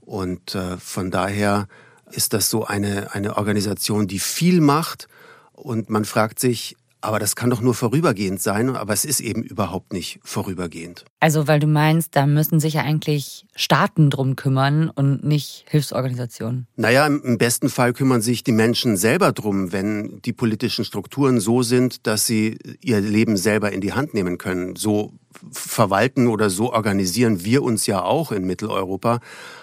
Und 0.00 0.54
äh, 0.54 0.76
von 0.78 1.10
daher 1.10 1.68
ist 2.10 2.32
das 2.32 2.50
so 2.50 2.64
eine, 2.64 3.14
eine 3.14 3.36
Organisation, 3.36 4.06
die 4.06 4.18
viel 4.18 4.60
macht. 4.60 5.08
Und 5.52 5.90
man 5.90 6.04
fragt 6.04 6.38
sich, 6.38 6.76
aber 7.00 7.18
das 7.18 7.36
kann 7.36 7.50
doch 7.50 7.60
nur 7.60 7.74
vorübergehend 7.74 8.40
sein, 8.40 8.76
aber 8.76 8.92
es 8.92 9.04
ist 9.04 9.20
eben 9.20 9.42
überhaupt 9.42 9.92
nicht 9.92 10.20
vorübergehend. 10.22 11.04
Also, 11.20 11.48
weil 11.48 11.60
du 11.60 11.66
meinst, 11.66 12.14
da 12.16 12.26
müssen 12.26 12.60
sich 12.60 12.74
ja 12.74 12.82
eigentlich 12.82 13.46
Staaten 13.54 14.10
drum 14.10 14.36
kümmern 14.36 14.90
und 14.90 15.24
nicht 15.24 15.64
Hilfsorganisationen. 15.68 16.66
Naja, 16.76 17.06
im 17.06 17.38
besten 17.38 17.68
Fall 17.68 17.92
kümmern 17.92 18.20
sich 18.20 18.44
die 18.44 18.52
Menschen 18.52 18.96
selber 18.96 19.32
drum, 19.32 19.72
wenn 19.72 20.20
die 20.24 20.32
politischen 20.32 20.84
Strukturen 20.84 21.40
so 21.40 21.62
sind, 21.62 22.06
dass 22.06 22.26
sie 22.26 22.58
ihr 22.80 23.00
Leben 23.00 23.36
selber 23.36 23.72
in 23.72 23.80
die 23.80 23.92
Hand 23.92 24.14
nehmen 24.14 24.38
können. 24.38 24.76
So 24.76 25.14
verwalten 25.52 26.26
oder 26.26 26.50
so 26.50 26.72
organisieren 26.72 27.44
wir 27.44 27.62
uns 27.62 27.86
ja 27.86 28.02
auch 28.02 28.32
in 28.32 28.44
Mitteleuropa. 28.44 29.20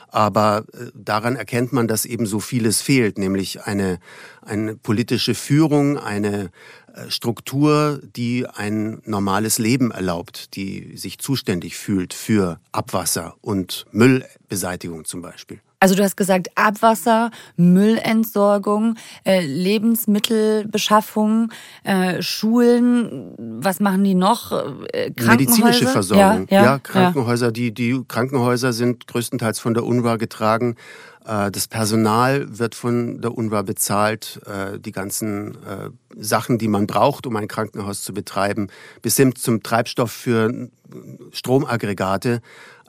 Aber 0.09 0.63
äh, 0.73 0.91
daran 0.95 1.35
erkennt 1.35 1.73
man, 1.73 1.87
dass 1.87 2.05
eben 2.05 2.25
so 2.25 2.39
vieles 2.39 2.81
fehlt, 2.81 3.17
nämlich 3.17 3.63
eine, 3.63 3.99
eine 4.41 4.75
politische 4.75 5.35
Führung, 5.35 5.97
eine 5.97 6.49
Struktur, 7.09 8.01
die 8.03 8.45
ein 8.47 9.01
normales 9.05 9.57
Leben 9.59 9.91
erlaubt, 9.91 10.55
die 10.55 10.97
sich 10.97 11.19
zuständig 11.19 11.77
fühlt 11.77 12.13
für 12.13 12.59
Abwasser 12.71 13.35
und 13.41 13.85
Müllbeseitigung 13.91 15.05
zum 15.05 15.21
Beispiel. 15.21 15.61
Also 15.79 15.93
du 15.93 16.03
hast 16.03 16.17
gesagt 16.17 16.47
Abwasser, 16.55 17.29
Müllentsorgung, 17.55 18.95
äh, 19.23 19.45
Lebensmittelbeschaffung, 19.45 21.51
äh, 21.83 22.19
Schulen. 22.23 23.35
Was 23.37 23.79
machen 23.79 24.03
die 24.03 24.15
noch? 24.15 24.53
Äh, 24.91 25.11
Medizinische 25.19 25.85
Versorgung. 25.85 26.47
Ja, 26.49 26.57
ja, 26.57 26.65
ja 26.65 26.79
Krankenhäuser. 26.79 27.45
Ja. 27.47 27.51
Die, 27.51 27.71
die 27.71 28.01
Krankenhäuser 28.07 28.73
sind 28.73 29.05
größtenteils 29.05 29.59
von 29.59 29.75
der 29.75 29.85
UNRWA 29.85 30.15
getragen. 30.15 30.77
Äh, 31.27 31.51
das 31.51 31.67
Personal 31.67 32.57
wird 32.57 32.73
von 32.73 33.21
der 33.21 33.37
UNRWA 33.37 33.61
bezahlt. 33.61 34.41
Die 34.83 34.91
ganzen 34.91 35.55
Sachen, 36.15 36.57
die 36.57 36.67
man 36.67 36.87
braucht, 36.87 37.27
um 37.27 37.35
ein 37.35 37.47
Krankenhaus 37.47 38.01
zu 38.01 38.13
betreiben, 38.13 38.69
bis 39.03 39.15
hin 39.15 39.35
zum 39.35 39.61
Treibstoff 39.61 40.11
für 40.11 40.69
Stromaggregate 41.31 42.41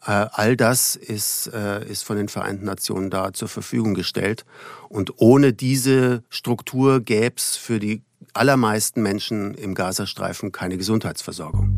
all 0.07 0.57
das 0.57 0.97
ist, 0.97 1.49
äh, 1.53 1.85
ist 1.87 2.05
von 2.05 2.17
den 2.17 2.29
Vereinten 2.29 2.65
Nationen 2.65 3.11
da 3.11 3.33
zur 3.33 3.49
Verfügung 3.49 3.95
gestellt. 3.95 4.45
Und 4.89 5.15
ohne 5.17 5.53
diese 5.53 6.23
Struktur 6.29 7.01
gäbe 7.01 7.37
es 7.37 7.57
für 7.57 7.79
die 7.79 8.03
allermeisten 8.33 9.03
Menschen 9.03 9.55
im 9.55 9.75
Gazastreifen 9.75 10.53
keine 10.53 10.77
Gesundheitsversorgung. 10.77 11.77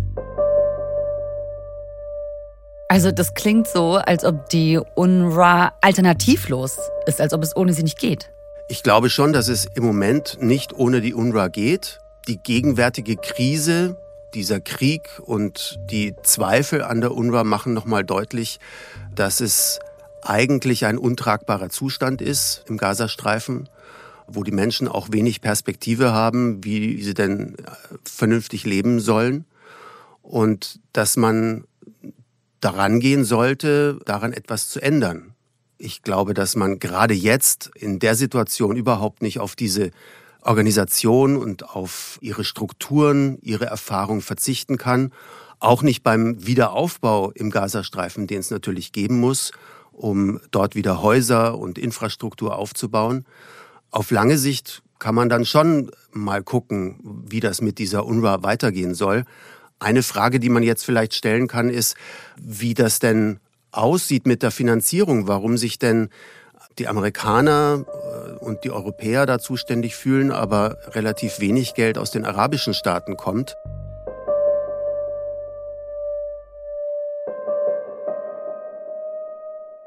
Also 2.89 3.13
das 3.13 3.35
klingt 3.35 3.69
so, 3.69 3.95
als 3.95 4.25
ob 4.25 4.49
die 4.49 4.81
UNRWA 4.97 5.73
alternativlos 5.81 6.77
ist, 7.07 7.21
als 7.21 7.33
ob 7.33 7.43
es 7.45 7.55
ohne 7.55 7.73
sie 7.73 7.85
nicht 7.85 8.01
geht. 8.01 8.31
Ich 8.69 8.83
glaube 8.83 9.11
schon, 9.11 9.33
dass 9.33 9.49
es 9.49 9.65
im 9.65 9.85
Moment 9.85 10.39
nicht 10.41 10.73
ohne 10.73 11.01
die 11.01 11.15
UNRWA 11.15 11.49
geht. 11.49 12.01
Die 12.27 12.39
gegenwärtige 12.39 13.17
Krise 13.17 13.97
dieser 14.35 14.61
Krieg 14.61 15.03
und 15.21 15.79
die 15.91 16.15
Zweifel 16.23 16.83
an 16.83 17.01
der 17.01 17.13
UNRWA 17.13 17.45
machen 17.45 17.75
nochmal 17.75 18.05
deutlich, 18.05 18.59
dass 19.15 19.41
es 19.41 19.81
eigentlich 20.23 20.87
ein 20.87 20.99
untragbarer 20.99 21.71
Zustand 21.71 22.23
ist 22.23 22.65
im 22.69 22.77
Gazastreifen, 22.77 23.69
wo 24.27 24.43
die 24.43 24.53
Menschen 24.53 24.89
auch 24.89 25.09
wenig 25.11 25.41
Perspektive 25.41 26.13
haben, 26.13 26.63
wie 26.65 27.03
sie 27.03 27.15
denn 27.15 27.57
äh, 27.59 27.63
vernünftig 28.05 28.65
leben 28.65 29.01
sollen. 29.01 29.45
Und 30.23 30.81
dass 30.93 31.17
man 31.17 31.65
daran 32.61 33.01
gehen 33.01 33.25
sollte, 33.25 33.99
daran 34.05 34.33
etwas 34.33 34.69
zu 34.69 34.81
ändern. 34.81 35.35
Ich 35.79 36.03
glaube, 36.03 36.35
dass 36.35 36.57
man 36.57 36.79
gerade 36.79 37.15
jetzt 37.15 37.71
in 37.75 37.99
der 37.99 38.15
Situation 38.15 38.77
überhaupt 38.77 39.23
nicht 39.23 39.41
auf 39.41 39.57
diese 39.57 39.91
Organisation 40.43 41.37
und 41.37 41.69
auf 41.69 42.19
ihre 42.21 42.45
Strukturen, 42.45 43.39
ihre 43.43 43.67
Erfahrung 43.67 44.21
verzichten 44.21 44.79
kann. 44.79 45.13
Auch 45.59 45.83
nicht 45.83 46.03
beim 46.03 46.47
Wiederaufbau 46.47 47.31
im 47.33 47.51
Gazastreifen, 47.51 48.27
den 48.27 48.41
es 48.41 48.51
natürlich 48.51 48.93
geben 48.93 49.21
muss, 49.21 49.53
um 49.93 50.41
dort 50.51 50.75
wieder 50.75 51.03
Häuser 51.03 51.59
und 51.59 51.79
Infrastruktur 51.79 52.57
aufzubauen. 52.57 53.27
Auf 53.91 54.11
lange 54.11 54.39
Sicht 54.39 54.83
kann 54.99 55.15
man 55.15 55.29
dann 55.29 55.45
schon 55.45 55.91
mal 56.13 56.43
gucken, 56.43 57.25
wie 57.29 57.41
das 57.41 57.61
mit 57.61 57.79
dieser 57.79 58.07
UNRWA 58.07 58.43
weitergehen 58.43 58.95
soll. 58.95 59.25
Eine 59.79 60.03
Frage, 60.03 60.41
die 60.41 60.51
man 60.51 60.63
jetzt 60.63 60.85
vielleicht 60.85 61.15
stellen 61.15 61.49
kann, 61.49 61.71
ist, 61.71 61.97
wie 62.37 62.75
das 62.75 62.99
denn 62.99 63.41
aussieht 63.73 64.27
mit 64.27 64.43
der 64.43 64.51
Finanzierung, 64.51 65.27
warum 65.27 65.57
sich 65.57 65.79
denn 65.79 66.11
die 66.79 66.89
Amerikaner 66.89 67.85
äh, 67.87 68.20
und 68.41 68.65
die 68.65 68.71
Europäer 68.71 69.27
da 69.27 69.39
zuständig 69.39 69.97
fühlen, 69.97 70.31
aber 70.33 70.79
relativ 70.89 71.41
wenig 71.41 71.75
Geld 71.75 71.99
aus 71.99 72.11
den 72.11 72.25
arabischen 72.25 72.75
Staaten 72.75 73.17
kommt. 73.17 73.57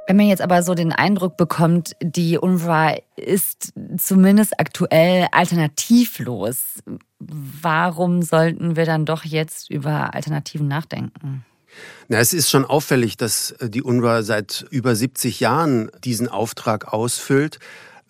Wenn 0.05 0.17
man 0.17 0.27
jetzt 0.27 0.41
aber 0.41 0.63
so 0.63 0.75
den 0.75 0.91
Eindruck 0.91 1.37
bekommt, 1.37 1.95
die 2.01 2.37
UNRWA 2.37 2.97
ist 3.15 3.73
zumindest 3.97 4.59
aktuell 4.59 5.27
alternativlos, 5.31 6.83
warum 7.19 8.21
sollten 8.21 8.75
wir 8.75 8.85
dann 8.85 9.05
doch 9.05 9.23
jetzt 9.23 9.69
über 9.69 10.13
Alternativen 10.13 10.67
nachdenken? 10.67 11.45
Na, 12.09 12.19
es 12.19 12.33
ist 12.33 12.49
schon 12.49 12.65
auffällig, 12.65 13.17
dass 13.17 13.55
die 13.61 13.81
UNRWA 13.81 14.23
seit 14.23 14.65
über 14.69 14.93
70 14.93 15.39
Jahren 15.39 15.89
diesen 16.03 16.27
Auftrag 16.27 16.93
ausfüllt. 16.93 17.59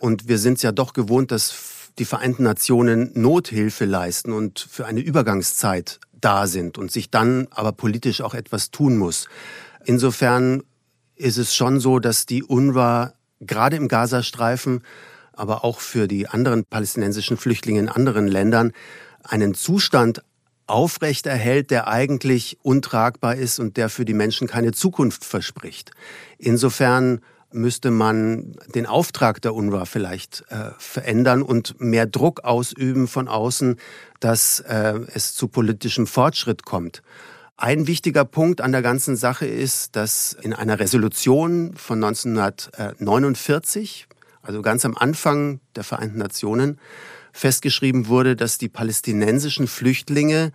Und 0.04 0.28
wir 0.28 0.38
sind 0.38 0.56
es 0.56 0.64
ja 0.64 0.74
doch 0.74 0.92
gewohnt, 0.92 1.32
dass 1.32 1.56
die 1.98 2.04
Vereinten 2.04 2.44
Nationen 2.44 3.12
Nothilfe 3.14 3.86
leisten 3.86 4.34
und 4.34 4.60
für 4.60 4.86
eine 4.86 5.00
Übergangszeit 5.00 6.02
da 6.12 6.46
sind 6.46 6.78
und 6.78 6.92
sich 6.92 7.10
dann 7.10 7.48
aber 7.52 7.72
politisch 7.72 8.20
auch 8.20 8.34
etwas 8.34 8.70
tun 8.70 8.98
muss. 8.98 9.30
Insofern 9.86 10.64
ist 11.16 11.38
es 11.38 11.56
schon 11.56 11.80
so, 11.80 12.00
dass 12.00 12.26
die 12.26 12.44
UNRWA 12.44 13.14
gerade 13.40 13.78
im 13.78 13.88
Gazastreifen, 13.88 14.82
aber 15.32 15.64
auch 15.64 15.80
für 15.80 16.10
die 16.10 16.28
anderen 16.28 16.66
palästinensischen 16.66 17.38
Flüchtlinge 17.38 17.80
in 17.80 17.88
anderen 17.88 18.28
Ländern 18.28 18.74
einen 19.24 19.54
Zustand 19.54 20.22
aufrechterhält, 20.68 21.72
der 21.72 21.88
eigentlich 21.88 22.58
untragbar 22.62 23.38
ist 23.38 23.58
und 23.58 23.78
der 23.78 23.88
für 23.88 24.04
die 24.04 24.14
Menschen 24.14 24.50
keine 24.50 24.74
Zukunft 24.74 25.24
verspricht. 25.24 25.92
Insofern 26.38 27.22
müsste 27.54 27.92
man 27.92 28.56
den 28.74 28.86
Auftrag 28.86 29.42
der 29.42 29.54
UNRWA 29.54 29.86
vielleicht 29.86 30.44
äh, 30.50 30.72
verändern 30.78 31.42
und 31.42 31.80
mehr 31.80 32.06
Druck 32.06 32.44
ausüben 32.44 33.08
von 33.08 33.28
außen, 33.28 33.78
dass 34.20 34.60
äh, 34.62 35.00
es 35.14 35.36
zu 35.36 35.48
politischem 35.48 36.08
Fortschritt 36.08 36.66
kommt. 36.66 37.04
Ein 37.56 37.88
wichtiger 37.88 38.26
Punkt 38.26 38.62
an 38.62 38.72
der 38.72 38.82
ganzen 38.82 39.16
Sache 39.16 39.46
ist, 39.46 39.96
dass 39.96 40.34
in 40.34 40.54
einer 40.54 40.80
Resolution 40.80 41.76
von 41.76 42.04
1949, 42.04 44.08
also 44.42 44.62
ganz 44.62 44.86
am 44.86 44.98
Anfang 44.98 45.60
der 45.76 45.84
Vereinten 45.84 46.18
Nationen, 46.18 46.80
festgeschrieben 47.32 48.08
wurde, 48.08 48.36
dass 48.36 48.58
die 48.58 48.70
palästinensischen 48.70 49.68
Flüchtlinge 49.68 50.52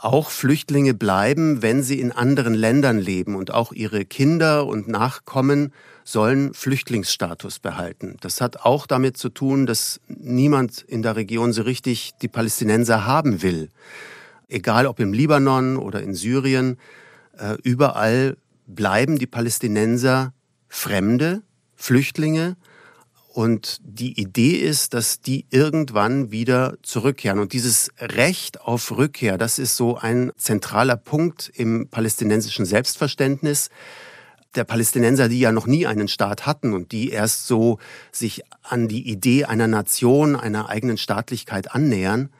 auch 0.00 0.30
Flüchtlinge 0.30 0.94
bleiben, 0.94 1.62
wenn 1.62 1.82
sie 1.82 2.00
in 2.00 2.12
anderen 2.12 2.54
Ländern 2.54 2.98
leben 2.98 3.34
und 3.34 3.52
auch 3.52 3.72
ihre 3.72 4.04
Kinder 4.04 4.66
und 4.66 4.88
Nachkommen 4.88 5.72
sollen 6.04 6.54
Flüchtlingsstatus 6.54 7.58
behalten. 7.58 8.16
Das 8.20 8.40
hat 8.40 8.58
auch 8.60 8.86
damit 8.86 9.16
zu 9.16 9.28
tun, 9.28 9.66
dass 9.66 10.00
niemand 10.06 10.82
in 10.82 11.02
der 11.02 11.16
Region 11.16 11.52
so 11.52 11.62
richtig 11.62 12.12
die 12.22 12.28
Palästinenser 12.28 13.06
haben 13.06 13.42
will. 13.42 13.70
Egal 14.48 14.86
ob 14.86 15.00
im 15.00 15.12
Libanon 15.12 15.76
oder 15.76 16.00
in 16.00 16.14
Syrien, 16.14 16.78
äh, 17.36 17.56
überall 17.62 18.36
bleiben 18.66 19.18
die 19.18 19.26
Palästinenser 19.26 20.32
Fremde, 20.68 21.42
Flüchtlinge 21.74 22.56
und 23.38 23.78
die 23.84 24.20
Idee 24.20 24.56
ist, 24.56 24.94
dass 24.94 25.20
die 25.20 25.46
irgendwann 25.50 26.32
wieder 26.32 26.76
zurückkehren. 26.82 27.38
Und 27.38 27.52
dieses 27.52 27.92
Recht 28.00 28.60
auf 28.60 28.90
Rückkehr, 28.90 29.38
das 29.38 29.60
ist 29.60 29.76
so 29.76 29.96
ein 29.96 30.32
zentraler 30.36 30.96
Punkt 30.96 31.48
im 31.54 31.86
palästinensischen 31.86 32.64
Selbstverständnis 32.64 33.70
der 34.56 34.64
Palästinenser, 34.64 35.28
die 35.28 35.38
ja 35.38 35.52
noch 35.52 35.68
nie 35.68 35.86
einen 35.86 36.08
Staat 36.08 36.46
hatten 36.46 36.72
und 36.72 36.90
die 36.90 37.10
erst 37.10 37.46
so 37.46 37.78
sich 38.10 38.42
an 38.64 38.88
die 38.88 39.08
Idee 39.08 39.44
einer 39.44 39.68
Nation, 39.68 40.34
einer 40.34 40.68
eigenen 40.68 40.98
Staatlichkeit 40.98 41.72
annähern. 41.72 42.30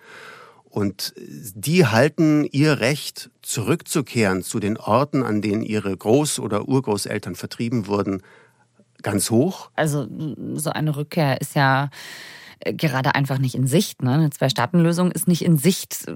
Und 0.69 1.15
die 1.17 1.87
halten 1.87 2.43
ihr 2.43 2.81
Recht, 2.81 3.31
zurückzukehren 3.43 4.43
zu 4.43 4.59
den 4.59 4.77
Orten, 4.77 5.23
an 5.23 5.43
denen 5.43 5.63
ihre 5.63 5.93
Groß- 5.93 6.41
oder 6.41 6.67
Urgroßeltern 6.67 7.37
vertrieben 7.37 7.87
wurden, 7.87 8.21
ganz 9.03 9.31
hoch. 9.31 9.71
Also 9.75 10.07
so 10.55 10.71
eine 10.71 10.97
Rückkehr 10.97 11.41
ist 11.41 11.55
ja 11.55 11.91
äh, 12.61 12.75
gerade 12.75 13.15
einfach 13.15 13.39
nicht 13.39 13.55
in 13.55 13.67
Sicht. 13.67 14.03
Ne? 14.03 14.13
Eine 14.13 14.31
Zwei-Staaten-Lösung 14.31 15.13
ist 15.13 15.29
nicht 15.29 15.43
in 15.43 15.57
Sicht. 15.59 16.07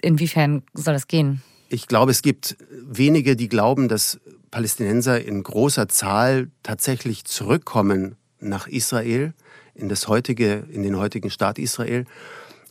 Inwiefern 0.00 0.62
soll 0.74 0.94
das 0.94 1.08
gehen? 1.08 1.42
Ich 1.68 1.86
glaube, 1.86 2.10
es 2.10 2.22
gibt 2.22 2.56
wenige, 2.70 3.36
die 3.36 3.48
glauben, 3.48 3.88
dass 3.88 4.20
Palästinenser 4.50 5.24
in 5.24 5.42
großer 5.42 5.88
Zahl 5.88 6.50
tatsächlich 6.62 7.24
zurückkommen 7.24 8.16
nach 8.40 8.66
Israel, 8.66 9.34
in, 9.74 9.88
das 9.88 10.08
heutige, 10.08 10.64
in 10.70 10.82
den 10.82 10.98
heutigen 10.98 11.30
Staat 11.30 11.58
Israel. 11.58 12.06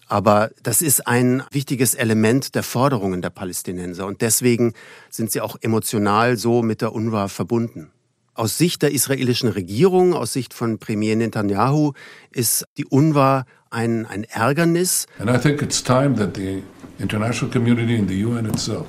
Aber 0.07 0.49
das 0.63 0.81
ist 0.81 1.07
ein 1.07 1.43
wichtiges 1.51 1.93
Element 1.93 2.55
der 2.55 2.63
Forderungen 2.63 3.21
der 3.21 3.29
Palästinenser. 3.29 4.05
Und 4.05 4.21
deswegen 4.21 4.73
sind 5.09 5.31
sie 5.31 5.39
auch 5.39 5.55
emotional 5.61 6.35
so 6.35 6.61
mit 6.61 6.81
der 6.81 6.93
UNRWA 6.93 7.27
verbunden. 7.27 7.91
Aus 8.39 8.57
Sicht 8.57 8.83
der 8.83 8.93
israelischen 8.93 9.49
Regierung, 9.49 10.13
aus 10.13 10.31
Sicht 10.31 10.53
von 10.53 10.79
Premier 10.79 11.17
Netanyahu, 11.17 11.91
ist 12.31 12.65
die 12.77 12.85
UNRWA 12.85 13.43
ein, 13.69 14.05
ein 14.05 14.23
Ärgernis. 14.23 15.07
And 15.19 15.29
I 15.29 15.37
think 15.37 15.61
it's 15.61 15.83
time 15.83 16.15
that 16.15 16.37
the 16.37 16.63
international 16.99 17.51
community 17.51 17.97
and 17.97 18.07
the 18.07 18.23
UN 18.23 18.45
itself 18.45 18.85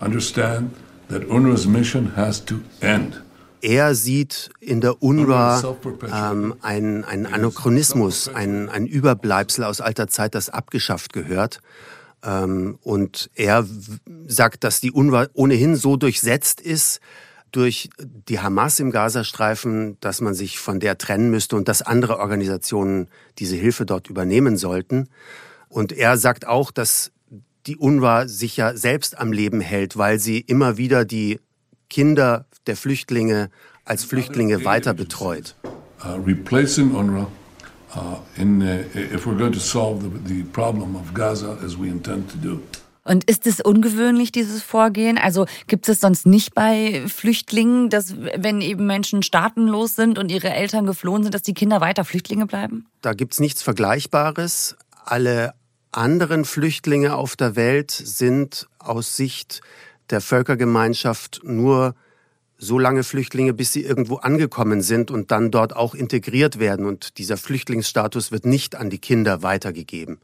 understand 0.00 0.72
that 1.08 1.22
UNRWA's 1.28 1.68
mission 1.68 2.16
has 2.16 2.44
to 2.44 2.56
end. 2.80 3.22
Er 3.62 3.94
sieht 3.94 4.50
in 4.58 4.80
der 4.80 5.00
UNRWA 5.00 5.76
ähm, 6.12 6.56
einen, 6.60 7.04
einen 7.04 7.26
Anachronismus, 7.26 8.26
ein, 8.26 8.68
ein 8.68 8.86
Überbleibsel 8.86 9.62
aus 9.62 9.80
alter 9.80 10.08
Zeit, 10.08 10.34
das 10.34 10.48
abgeschafft 10.48 11.12
gehört. 11.12 11.60
Ähm, 12.24 12.76
und 12.82 13.30
er 13.36 13.64
sagt, 14.26 14.64
dass 14.64 14.80
die 14.80 14.90
UNRWA 14.90 15.28
ohnehin 15.34 15.76
so 15.76 15.96
durchsetzt 15.96 16.60
ist, 16.60 16.98
durch 17.52 17.90
die 17.98 18.40
Hamas 18.40 18.78
im 18.80 18.90
Gazastreifen, 18.90 19.96
dass 20.00 20.20
man 20.20 20.34
sich 20.34 20.58
von 20.58 20.80
der 20.80 20.98
trennen 20.98 21.30
müsste 21.30 21.56
und 21.56 21.68
dass 21.68 21.82
andere 21.82 22.18
Organisationen 22.18 23.08
diese 23.38 23.56
Hilfe 23.56 23.86
dort 23.86 24.08
übernehmen 24.08 24.56
sollten. 24.56 25.08
Und 25.68 25.92
er 25.92 26.16
sagt 26.16 26.46
auch, 26.46 26.70
dass 26.70 27.12
die 27.66 27.76
UNRWA 27.76 28.26
sich 28.26 28.56
ja 28.56 28.76
selbst 28.76 29.18
am 29.18 29.32
Leben 29.32 29.60
hält, 29.60 29.96
weil 29.96 30.18
sie 30.18 30.38
immer 30.38 30.76
wieder 30.76 31.04
die 31.04 31.40
Kinder 31.88 32.46
der 32.66 32.76
Flüchtlinge 32.76 33.50
als 33.84 34.04
Flüchtlinge 34.04 34.64
weiter 34.64 34.94
betreut. 34.94 35.54
Uh, 36.02 36.14
replacing 36.24 36.94
UNRWA 36.94 37.26
uh, 37.94 38.16
in, 38.36 38.62
uh, 38.62 38.84
if 38.94 39.26
we're 39.26 39.36
going 39.36 39.52
to 39.52 39.60
solve 39.60 40.02
the, 40.02 40.34
the 40.34 40.42
problem 40.44 40.96
of 40.96 41.12
Gaza 41.12 41.58
as 41.64 41.76
we 41.76 41.88
intend 41.88 42.30
to 42.30 42.38
do. 42.38 42.62
Und 43.04 43.24
ist 43.30 43.46
es 43.46 43.60
ungewöhnlich, 43.60 44.30
dieses 44.30 44.62
Vorgehen? 44.62 45.18
Also 45.18 45.46
gibt 45.66 45.88
es 45.88 46.00
sonst 46.00 46.26
nicht 46.26 46.54
bei 46.54 47.02
Flüchtlingen, 47.08 47.88
dass 47.88 48.14
wenn 48.16 48.60
eben 48.60 48.86
Menschen 48.86 49.22
staatenlos 49.22 49.96
sind 49.96 50.18
und 50.18 50.30
ihre 50.30 50.50
Eltern 50.50 50.86
geflohen 50.86 51.22
sind, 51.22 51.34
dass 51.34 51.42
die 51.42 51.54
Kinder 51.54 51.80
weiter 51.80 52.04
Flüchtlinge 52.04 52.46
bleiben? 52.46 52.86
Da 53.00 53.14
gibt 53.14 53.32
es 53.32 53.40
nichts 53.40 53.62
Vergleichbares. 53.62 54.76
Alle 55.04 55.54
anderen 55.92 56.44
Flüchtlinge 56.44 57.14
auf 57.14 57.36
der 57.36 57.56
Welt 57.56 57.90
sind 57.90 58.68
aus 58.78 59.16
Sicht 59.16 59.60
der 60.10 60.20
Völkergemeinschaft 60.20 61.40
nur 61.44 61.94
so 62.58 62.78
lange 62.78 63.04
Flüchtlinge, 63.04 63.54
bis 63.54 63.72
sie 63.72 63.82
irgendwo 63.82 64.16
angekommen 64.16 64.82
sind 64.82 65.10
und 65.10 65.30
dann 65.30 65.50
dort 65.50 65.74
auch 65.74 65.94
integriert 65.94 66.58
werden. 66.58 66.84
Und 66.84 67.16
dieser 67.16 67.38
Flüchtlingsstatus 67.38 68.30
wird 68.30 68.44
nicht 68.44 68.76
an 68.76 68.90
die 68.90 68.98
Kinder 68.98 69.42
weitergegeben. 69.42 70.20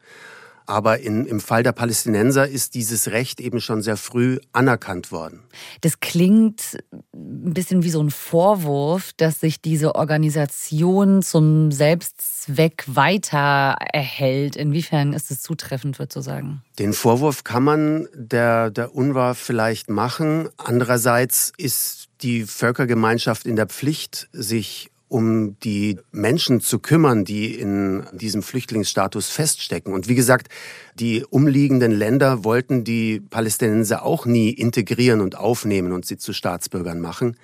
Aber 0.66 1.00
in, 1.00 1.26
im 1.26 1.40
Fall 1.40 1.62
der 1.62 1.72
Palästinenser 1.72 2.48
ist 2.48 2.74
dieses 2.74 3.08
Recht 3.08 3.40
eben 3.40 3.60
schon 3.60 3.82
sehr 3.82 3.96
früh 3.96 4.38
anerkannt 4.52 5.12
worden. 5.12 5.40
Das 5.80 6.00
klingt 6.00 6.78
ein 7.14 7.54
bisschen 7.54 7.82
wie 7.84 7.90
so 7.90 8.02
ein 8.02 8.10
Vorwurf, 8.10 9.12
dass 9.16 9.40
sich 9.40 9.60
diese 9.60 9.94
Organisation 9.94 11.22
zum 11.22 11.70
Selbstzweck 11.72 12.84
weiter 12.86 13.76
erhält. 13.92 14.56
Inwiefern 14.56 15.12
ist 15.12 15.30
es 15.30 15.40
zutreffend, 15.40 15.98
würde 15.98 16.18
ich 16.18 16.24
sagen? 16.24 16.62
Den 16.78 16.92
Vorwurf 16.92 17.44
kann 17.44 17.62
man 17.62 18.08
der, 18.14 18.70
der 18.70 18.94
UNRWA 18.94 19.34
vielleicht 19.34 19.88
machen. 19.88 20.48
Andererseits 20.56 21.52
ist 21.56 22.08
die 22.22 22.44
Völkergemeinschaft 22.44 23.46
in 23.46 23.56
der 23.56 23.66
Pflicht, 23.66 24.28
sich 24.32 24.90
um 25.08 25.58
die 25.60 25.98
Menschen 26.10 26.60
zu 26.60 26.78
kümmern, 26.78 27.24
die 27.24 27.54
in 27.54 28.04
diesem 28.12 28.42
Flüchtlingsstatus 28.42 29.28
feststecken. 29.28 29.92
Und 29.92 30.08
wie 30.08 30.14
gesagt, 30.14 30.48
die 30.94 31.24
umliegenden 31.24 31.92
Länder 31.92 32.44
wollten 32.44 32.82
die 32.82 33.20
Palästinenser 33.20 34.04
auch 34.04 34.26
nie 34.26 34.50
integrieren 34.50 35.20
und 35.20 35.36
aufnehmen 35.36 35.92
und 35.92 36.06
sie 36.06 36.16
zu 36.16 36.32
Staatsbürgern 36.32 37.00
machen. 37.00 37.36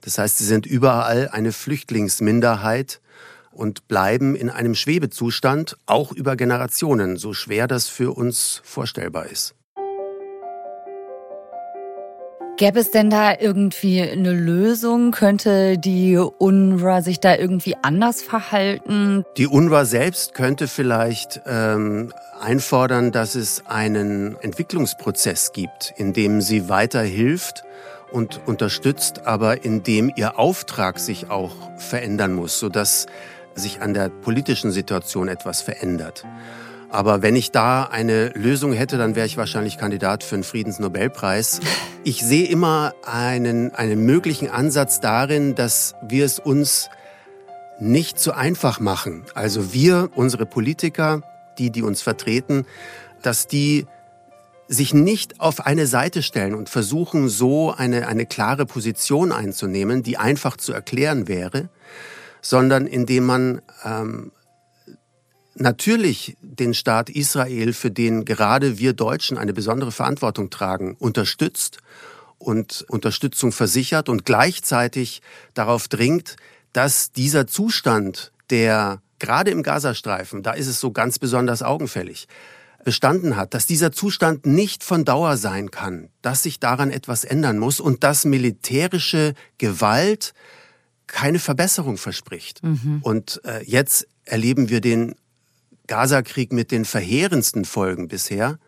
Das 0.00 0.18
heißt, 0.18 0.38
sie 0.38 0.44
sind 0.44 0.66
überall 0.66 1.28
eine 1.28 1.52
Flüchtlingsminderheit 1.52 3.00
und 3.52 3.86
bleiben 3.86 4.34
in 4.34 4.50
einem 4.50 4.74
Schwebezustand, 4.74 5.76
auch 5.86 6.12
über 6.12 6.36
Generationen, 6.36 7.16
so 7.16 7.32
schwer 7.32 7.68
das 7.68 7.88
für 7.88 8.12
uns 8.12 8.60
vorstellbar 8.64 9.26
ist. 9.26 9.54
Gäbe 12.56 12.78
es 12.78 12.92
denn 12.92 13.10
da 13.10 13.34
irgendwie 13.36 14.00
eine 14.00 14.30
Lösung? 14.30 15.10
Könnte 15.10 15.76
die 15.76 16.16
UNRWA 16.16 17.02
sich 17.02 17.18
da 17.18 17.34
irgendwie 17.34 17.74
anders 17.82 18.22
verhalten? 18.22 19.24
Die 19.36 19.48
UNRWA 19.48 19.84
selbst 19.84 20.34
könnte 20.34 20.68
vielleicht 20.68 21.40
ähm, 21.46 22.12
einfordern, 22.40 23.10
dass 23.10 23.34
es 23.34 23.66
einen 23.66 24.36
Entwicklungsprozess 24.40 25.52
gibt, 25.52 25.94
in 25.96 26.12
dem 26.12 26.40
sie 26.40 26.68
weiter 26.68 27.02
hilft 27.02 27.64
und 28.12 28.40
unterstützt, 28.46 29.26
aber 29.26 29.64
in 29.64 29.82
dem 29.82 30.12
ihr 30.14 30.38
Auftrag 30.38 31.00
sich 31.00 31.30
auch 31.30 31.56
verändern 31.78 32.34
muss, 32.34 32.60
sodass 32.60 33.06
sich 33.56 33.82
an 33.82 33.94
der 33.94 34.10
politischen 34.10 34.70
Situation 34.70 35.26
etwas 35.26 35.60
verändert. 35.60 36.24
Aber 36.94 37.22
wenn 37.22 37.34
ich 37.34 37.50
da 37.50 37.82
eine 37.82 38.28
Lösung 38.36 38.72
hätte, 38.72 38.98
dann 38.98 39.16
wäre 39.16 39.26
ich 39.26 39.36
wahrscheinlich 39.36 39.78
Kandidat 39.78 40.22
für 40.22 40.36
einen 40.36 40.44
Friedensnobelpreis. 40.44 41.58
Ich 42.04 42.22
sehe 42.22 42.46
immer 42.46 42.94
einen, 43.04 43.74
einen 43.74 44.06
möglichen 44.06 44.48
Ansatz 44.48 45.00
darin, 45.00 45.56
dass 45.56 45.96
wir 46.06 46.24
es 46.24 46.38
uns 46.38 46.90
nicht 47.80 48.20
so 48.20 48.30
einfach 48.30 48.78
machen. 48.78 49.24
Also 49.34 49.72
wir, 49.72 50.10
unsere 50.14 50.46
Politiker, 50.46 51.22
die, 51.58 51.70
die 51.70 51.82
uns 51.82 52.00
vertreten, 52.00 52.64
dass 53.22 53.48
die 53.48 53.86
sich 54.68 54.94
nicht 54.94 55.40
auf 55.40 55.66
eine 55.66 55.88
Seite 55.88 56.22
stellen 56.22 56.54
und 56.54 56.68
versuchen, 56.68 57.28
so 57.28 57.74
eine, 57.76 58.06
eine 58.06 58.24
klare 58.24 58.66
Position 58.66 59.32
einzunehmen, 59.32 60.04
die 60.04 60.16
einfach 60.16 60.56
zu 60.56 60.72
erklären 60.72 61.26
wäre, 61.26 61.70
sondern 62.40 62.86
indem 62.86 63.24
man 63.24 63.62
ähm, 63.84 64.30
natürlich 65.56 66.36
den 66.42 66.74
Staat 66.74 67.10
Israel, 67.10 67.72
für 67.72 67.90
den 67.90 68.24
gerade 68.24 68.78
wir 68.78 68.92
Deutschen 68.92 69.38
eine 69.38 69.52
besondere 69.52 69.92
Verantwortung 69.92 70.50
tragen, 70.50 70.96
unterstützt 70.98 71.78
und 72.38 72.84
Unterstützung 72.88 73.52
versichert 73.52 74.08
und 74.08 74.24
gleichzeitig 74.24 75.22
darauf 75.54 75.88
dringt, 75.88 76.36
dass 76.72 77.12
dieser 77.12 77.46
Zustand, 77.46 78.32
der 78.50 79.00
gerade 79.18 79.50
im 79.50 79.62
Gazastreifen, 79.62 80.42
da 80.42 80.52
ist 80.52 80.66
es 80.66 80.80
so 80.80 80.90
ganz 80.90 81.18
besonders 81.18 81.62
augenfällig, 81.62 82.28
bestanden 82.84 83.36
hat, 83.36 83.54
dass 83.54 83.66
dieser 83.66 83.92
Zustand 83.92 84.44
nicht 84.44 84.84
von 84.84 85.04
Dauer 85.04 85.38
sein 85.38 85.70
kann, 85.70 86.10
dass 86.20 86.42
sich 86.42 86.60
daran 86.60 86.90
etwas 86.90 87.24
ändern 87.24 87.58
muss 87.58 87.80
und 87.80 88.04
dass 88.04 88.26
militärische 88.26 89.34
Gewalt 89.56 90.34
keine 91.06 91.38
Verbesserung 91.38 91.96
verspricht. 91.96 92.62
Mhm. 92.62 93.00
Und 93.02 93.40
äh, 93.44 93.62
jetzt 93.64 94.06
erleben 94.24 94.68
wir 94.68 94.80
den 94.80 95.14
Gazakrieg 95.86 96.52
mit 96.52 96.70
den 96.70 96.84
verheerendsten 96.84 97.64
Folgen 97.64 98.08
bisher. 98.08 98.58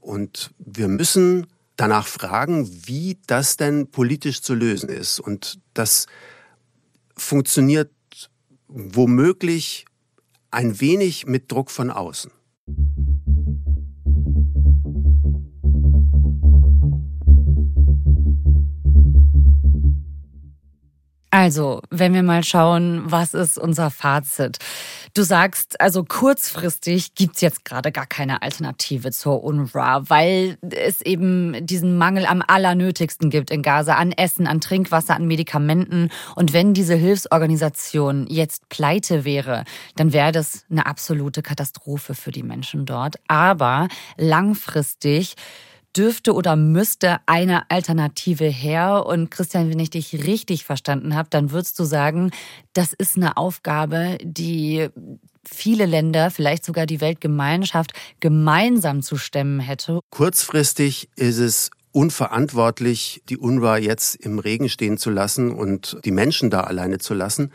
Und 0.00 0.52
wir 0.58 0.88
müssen 0.88 1.46
danach 1.76 2.06
fragen, 2.06 2.68
wie 2.86 3.18
das 3.26 3.56
denn 3.56 3.90
politisch 3.90 4.42
zu 4.42 4.54
lösen 4.54 4.88
ist. 4.88 5.20
Und 5.20 5.60
das 5.74 6.06
funktioniert 7.16 7.90
womöglich 8.68 9.86
ein 10.50 10.80
wenig 10.80 11.26
mit 11.26 11.50
Druck 11.50 11.70
von 11.70 11.90
außen. 11.90 12.30
Also, 21.42 21.82
wenn 21.90 22.14
wir 22.14 22.22
mal 22.22 22.44
schauen, 22.44 23.02
was 23.04 23.34
ist 23.34 23.58
unser 23.58 23.90
Fazit? 23.90 24.58
Du 25.12 25.24
sagst, 25.24 25.80
also 25.80 26.04
kurzfristig 26.04 27.16
gibt's 27.16 27.40
jetzt 27.40 27.64
gerade 27.64 27.90
gar 27.90 28.06
keine 28.06 28.42
Alternative 28.42 29.10
zur 29.10 29.42
UNRWA, 29.42 30.08
weil 30.08 30.56
es 30.70 31.02
eben 31.02 31.66
diesen 31.66 31.98
Mangel 31.98 32.26
am 32.26 32.44
allernötigsten 32.46 33.28
gibt 33.28 33.50
in 33.50 33.62
Gaza 33.62 33.96
an 33.96 34.12
Essen, 34.12 34.46
an 34.46 34.60
Trinkwasser, 34.60 35.16
an 35.16 35.26
Medikamenten. 35.26 36.10
Und 36.36 36.52
wenn 36.52 36.74
diese 36.74 36.94
Hilfsorganisation 36.94 38.28
jetzt 38.28 38.68
pleite 38.68 39.24
wäre, 39.24 39.64
dann 39.96 40.12
wäre 40.12 40.30
das 40.30 40.64
eine 40.70 40.86
absolute 40.86 41.42
Katastrophe 41.42 42.14
für 42.14 42.30
die 42.30 42.44
Menschen 42.44 42.86
dort. 42.86 43.16
Aber 43.26 43.88
langfristig 44.16 45.34
dürfte 45.96 46.34
oder 46.34 46.56
müsste 46.56 47.18
eine 47.26 47.70
Alternative 47.70 48.46
her. 48.46 49.04
Und 49.06 49.30
Christian, 49.30 49.70
wenn 49.70 49.80
ich 49.80 49.90
dich 49.90 50.26
richtig 50.26 50.64
verstanden 50.64 51.14
habe, 51.14 51.28
dann 51.30 51.50
würdest 51.50 51.78
du 51.78 51.84
sagen, 51.84 52.30
das 52.72 52.92
ist 52.92 53.16
eine 53.16 53.36
Aufgabe, 53.36 54.18
die 54.22 54.88
viele 55.44 55.86
Länder, 55.86 56.30
vielleicht 56.30 56.64
sogar 56.64 56.86
die 56.86 57.00
Weltgemeinschaft 57.00 57.92
gemeinsam 58.20 59.02
zu 59.02 59.16
stemmen 59.16 59.60
hätte. 59.60 60.00
Kurzfristig 60.10 61.08
ist 61.16 61.38
es 61.38 61.70
unverantwortlich, 61.90 63.22
die 63.28 63.36
UNRWA 63.36 63.76
jetzt 63.76 64.14
im 64.16 64.38
Regen 64.38 64.68
stehen 64.68 64.96
zu 64.98 65.10
lassen 65.10 65.52
und 65.52 65.98
die 66.04 66.10
Menschen 66.10 66.50
da 66.50 66.62
alleine 66.62 66.98
zu 66.98 67.14
lassen. 67.14 67.52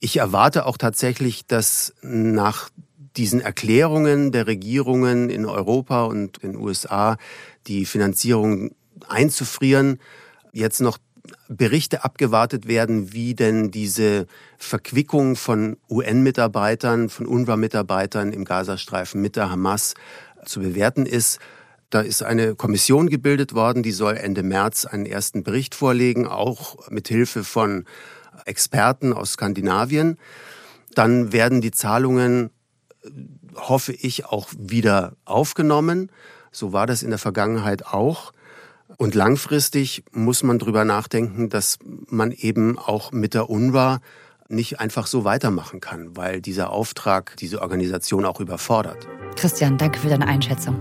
Ich 0.00 0.16
erwarte 0.18 0.66
auch 0.66 0.78
tatsächlich, 0.78 1.46
dass 1.46 1.94
nach 2.02 2.70
diesen 3.16 3.40
Erklärungen 3.40 4.32
der 4.32 4.46
Regierungen 4.46 5.30
in 5.30 5.46
Europa 5.46 6.04
und 6.04 6.38
in 6.38 6.52
den 6.52 6.60
USA 6.60 7.16
die 7.66 7.86
Finanzierung 7.86 8.72
einzufrieren, 9.08 9.98
jetzt 10.52 10.80
noch 10.80 10.98
Berichte 11.48 12.04
abgewartet 12.04 12.68
werden, 12.68 13.12
wie 13.12 13.34
denn 13.34 13.70
diese 13.70 14.26
Verquickung 14.58 15.36
von 15.36 15.76
UN-Mitarbeitern, 15.90 17.08
von 17.08 17.26
UNRWA-Mitarbeitern 17.26 18.32
im 18.32 18.44
Gazastreifen 18.44 19.20
mit 19.20 19.36
der 19.36 19.50
Hamas 19.50 19.94
zu 20.44 20.60
bewerten 20.60 21.06
ist. 21.06 21.38
Da 21.90 22.00
ist 22.00 22.22
eine 22.22 22.54
Kommission 22.54 23.08
gebildet 23.08 23.54
worden, 23.54 23.82
die 23.82 23.92
soll 23.92 24.16
Ende 24.16 24.42
März 24.42 24.84
einen 24.86 25.06
ersten 25.06 25.42
Bericht 25.42 25.74
vorlegen, 25.74 26.26
auch 26.26 26.90
mit 26.90 27.08
Hilfe 27.08 27.44
von 27.44 27.84
Experten 28.44 29.12
aus 29.12 29.32
Skandinavien. 29.32 30.18
Dann 30.94 31.32
werden 31.32 31.60
die 31.60 31.70
Zahlungen, 31.70 32.50
hoffe 33.54 33.92
ich, 33.92 34.26
auch 34.26 34.48
wieder 34.56 35.12
aufgenommen. 35.24 36.10
So 36.52 36.72
war 36.72 36.86
das 36.86 37.02
in 37.02 37.10
der 37.10 37.18
Vergangenheit 37.18 37.86
auch. 37.86 38.32
Und 38.98 39.14
langfristig 39.14 40.04
muss 40.12 40.42
man 40.42 40.58
darüber 40.58 40.84
nachdenken, 40.84 41.48
dass 41.48 41.78
man 41.84 42.32
eben 42.32 42.78
auch 42.78 43.12
mit 43.12 43.34
der 43.34 43.50
UNRWA 43.50 44.00
nicht 44.48 44.80
einfach 44.80 45.06
so 45.06 45.24
weitermachen 45.24 45.80
kann, 45.80 46.16
weil 46.16 46.40
dieser 46.40 46.70
Auftrag 46.70 47.36
diese 47.38 47.62
Organisation 47.62 48.24
auch 48.24 48.40
überfordert. 48.40 49.08
Christian, 49.34 49.76
danke 49.76 49.98
für 49.98 50.08
deine 50.08 50.26
Einschätzung. 50.26 50.76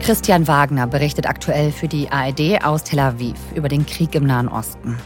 Christian 0.00 0.48
Wagner 0.48 0.86
berichtet 0.86 1.26
aktuell 1.26 1.70
für 1.70 1.88
die 1.88 2.08
ARD 2.08 2.64
aus 2.64 2.84
Tel 2.84 2.98
Aviv 2.98 3.36
über 3.54 3.68
den 3.68 3.84
Krieg 3.84 4.14
im 4.14 4.24
Nahen 4.24 4.48
Osten. 4.48 4.96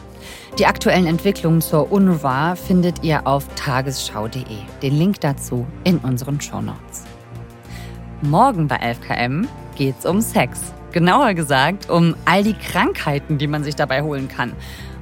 Die 0.59 0.67
aktuellen 0.67 1.07
Entwicklungen 1.07 1.63
zur 1.63 1.91
UNRWA 1.91 2.57
findet 2.57 3.03
ihr 3.03 3.27
auf 3.27 3.49
tagesschau.de. 3.55 4.45
Den 4.83 4.99
Link 4.99 5.19
dazu 5.21 5.67
in 5.85 5.97
unseren 5.99 6.43
Shownotes. 6.43 7.05
Morgen 8.21 8.69
bei 8.69 8.77
11KM 8.77 9.47
geht's 9.77 10.05
um 10.05 10.21
Sex. 10.21 10.61
Genauer 10.93 11.33
gesagt 11.33 11.89
um 11.89 12.15
all 12.27 12.45
die 12.45 12.53
Krankheiten, 12.53 13.39
die 13.39 13.47
man 13.47 13.65
sich 13.65 13.77
dabei 13.77 14.03
holen 14.03 14.29
kann. 14.29 14.53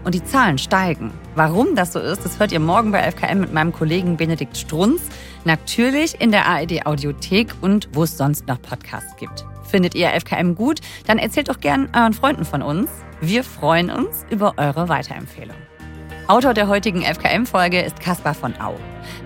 Und 0.04 0.14
die 0.14 0.22
Zahlen 0.22 0.56
steigen. 0.56 1.10
Warum 1.34 1.74
das 1.74 1.94
so 1.94 1.98
ist, 1.98 2.24
das 2.24 2.38
hört 2.38 2.52
ihr 2.52 2.60
morgen 2.60 2.92
bei 2.92 3.06
11KM 3.06 3.34
mit 3.34 3.52
meinem 3.52 3.72
Kollegen 3.72 4.16
Benedikt 4.16 4.56
Strunz. 4.56 5.02
Natürlich 5.44 6.20
in 6.20 6.30
der 6.30 6.46
ARD 6.46 6.86
Audiothek 6.86 7.54
und 7.60 7.88
wo 7.92 8.04
es 8.04 8.16
sonst 8.16 8.46
noch 8.46 8.62
Podcasts 8.62 9.16
gibt. 9.16 9.44
Findet 9.64 9.96
ihr 9.96 10.14
11KM 10.14 10.54
gut? 10.54 10.80
Dann 11.08 11.18
erzählt 11.18 11.48
doch 11.48 11.58
gern 11.58 11.88
euren 11.92 12.12
Freunden 12.12 12.44
von 12.44 12.62
uns. 12.62 12.88
Wir 13.20 13.44
freuen 13.44 13.90
uns 13.90 14.24
über 14.30 14.54
eure 14.56 14.88
Weiterempfehlung. 14.88 15.56
Autor 16.26 16.54
der 16.54 16.68
heutigen 16.68 17.02
FKM-Folge 17.02 17.83
ist 17.83 18.00
Caspar 18.00 18.33
von 18.33 18.59
Au. 18.59 18.76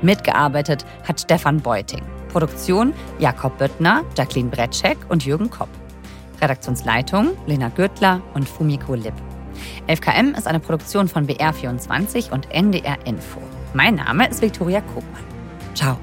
Mitgearbeitet 0.02 0.85
hat 1.07 1.20
Stefan 1.20 1.61
Beuting. 1.61 2.02
Produktion 2.33 2.92
Jakob 3.20 3.57
Böttner, 3.57 4.02
Jacqueline 4.16 4.50
Bretschek 4.50 4.98
und 5.09 5.24
Jürgen 5.24 5.48
Kopp. 5.48 5.68
Redaktionsleitung 6.40 7.37
Lena 7.46 7.68
Gürtler 7.68 8.20
und 8.35 8.48
Fumiko 8.48 8.94
Lipp. 8.94 9.14
FKM 9.87 10.35
ist 10.37 10.48
eine 10.48 10.59
Produktion 10.59 11.07
von 11.07 11.28
BR24 11.28 12.33
und 12.33 12.50
NDR 12.50 12.96
Info. 13.07 13.40
Mein 13.74 13.94
Name 13.94 14.28
ist 14.28 14.42
Viktoria 14.42 14.80
Kogmann. 14.80 15.22
Ciao. 15.74 15.96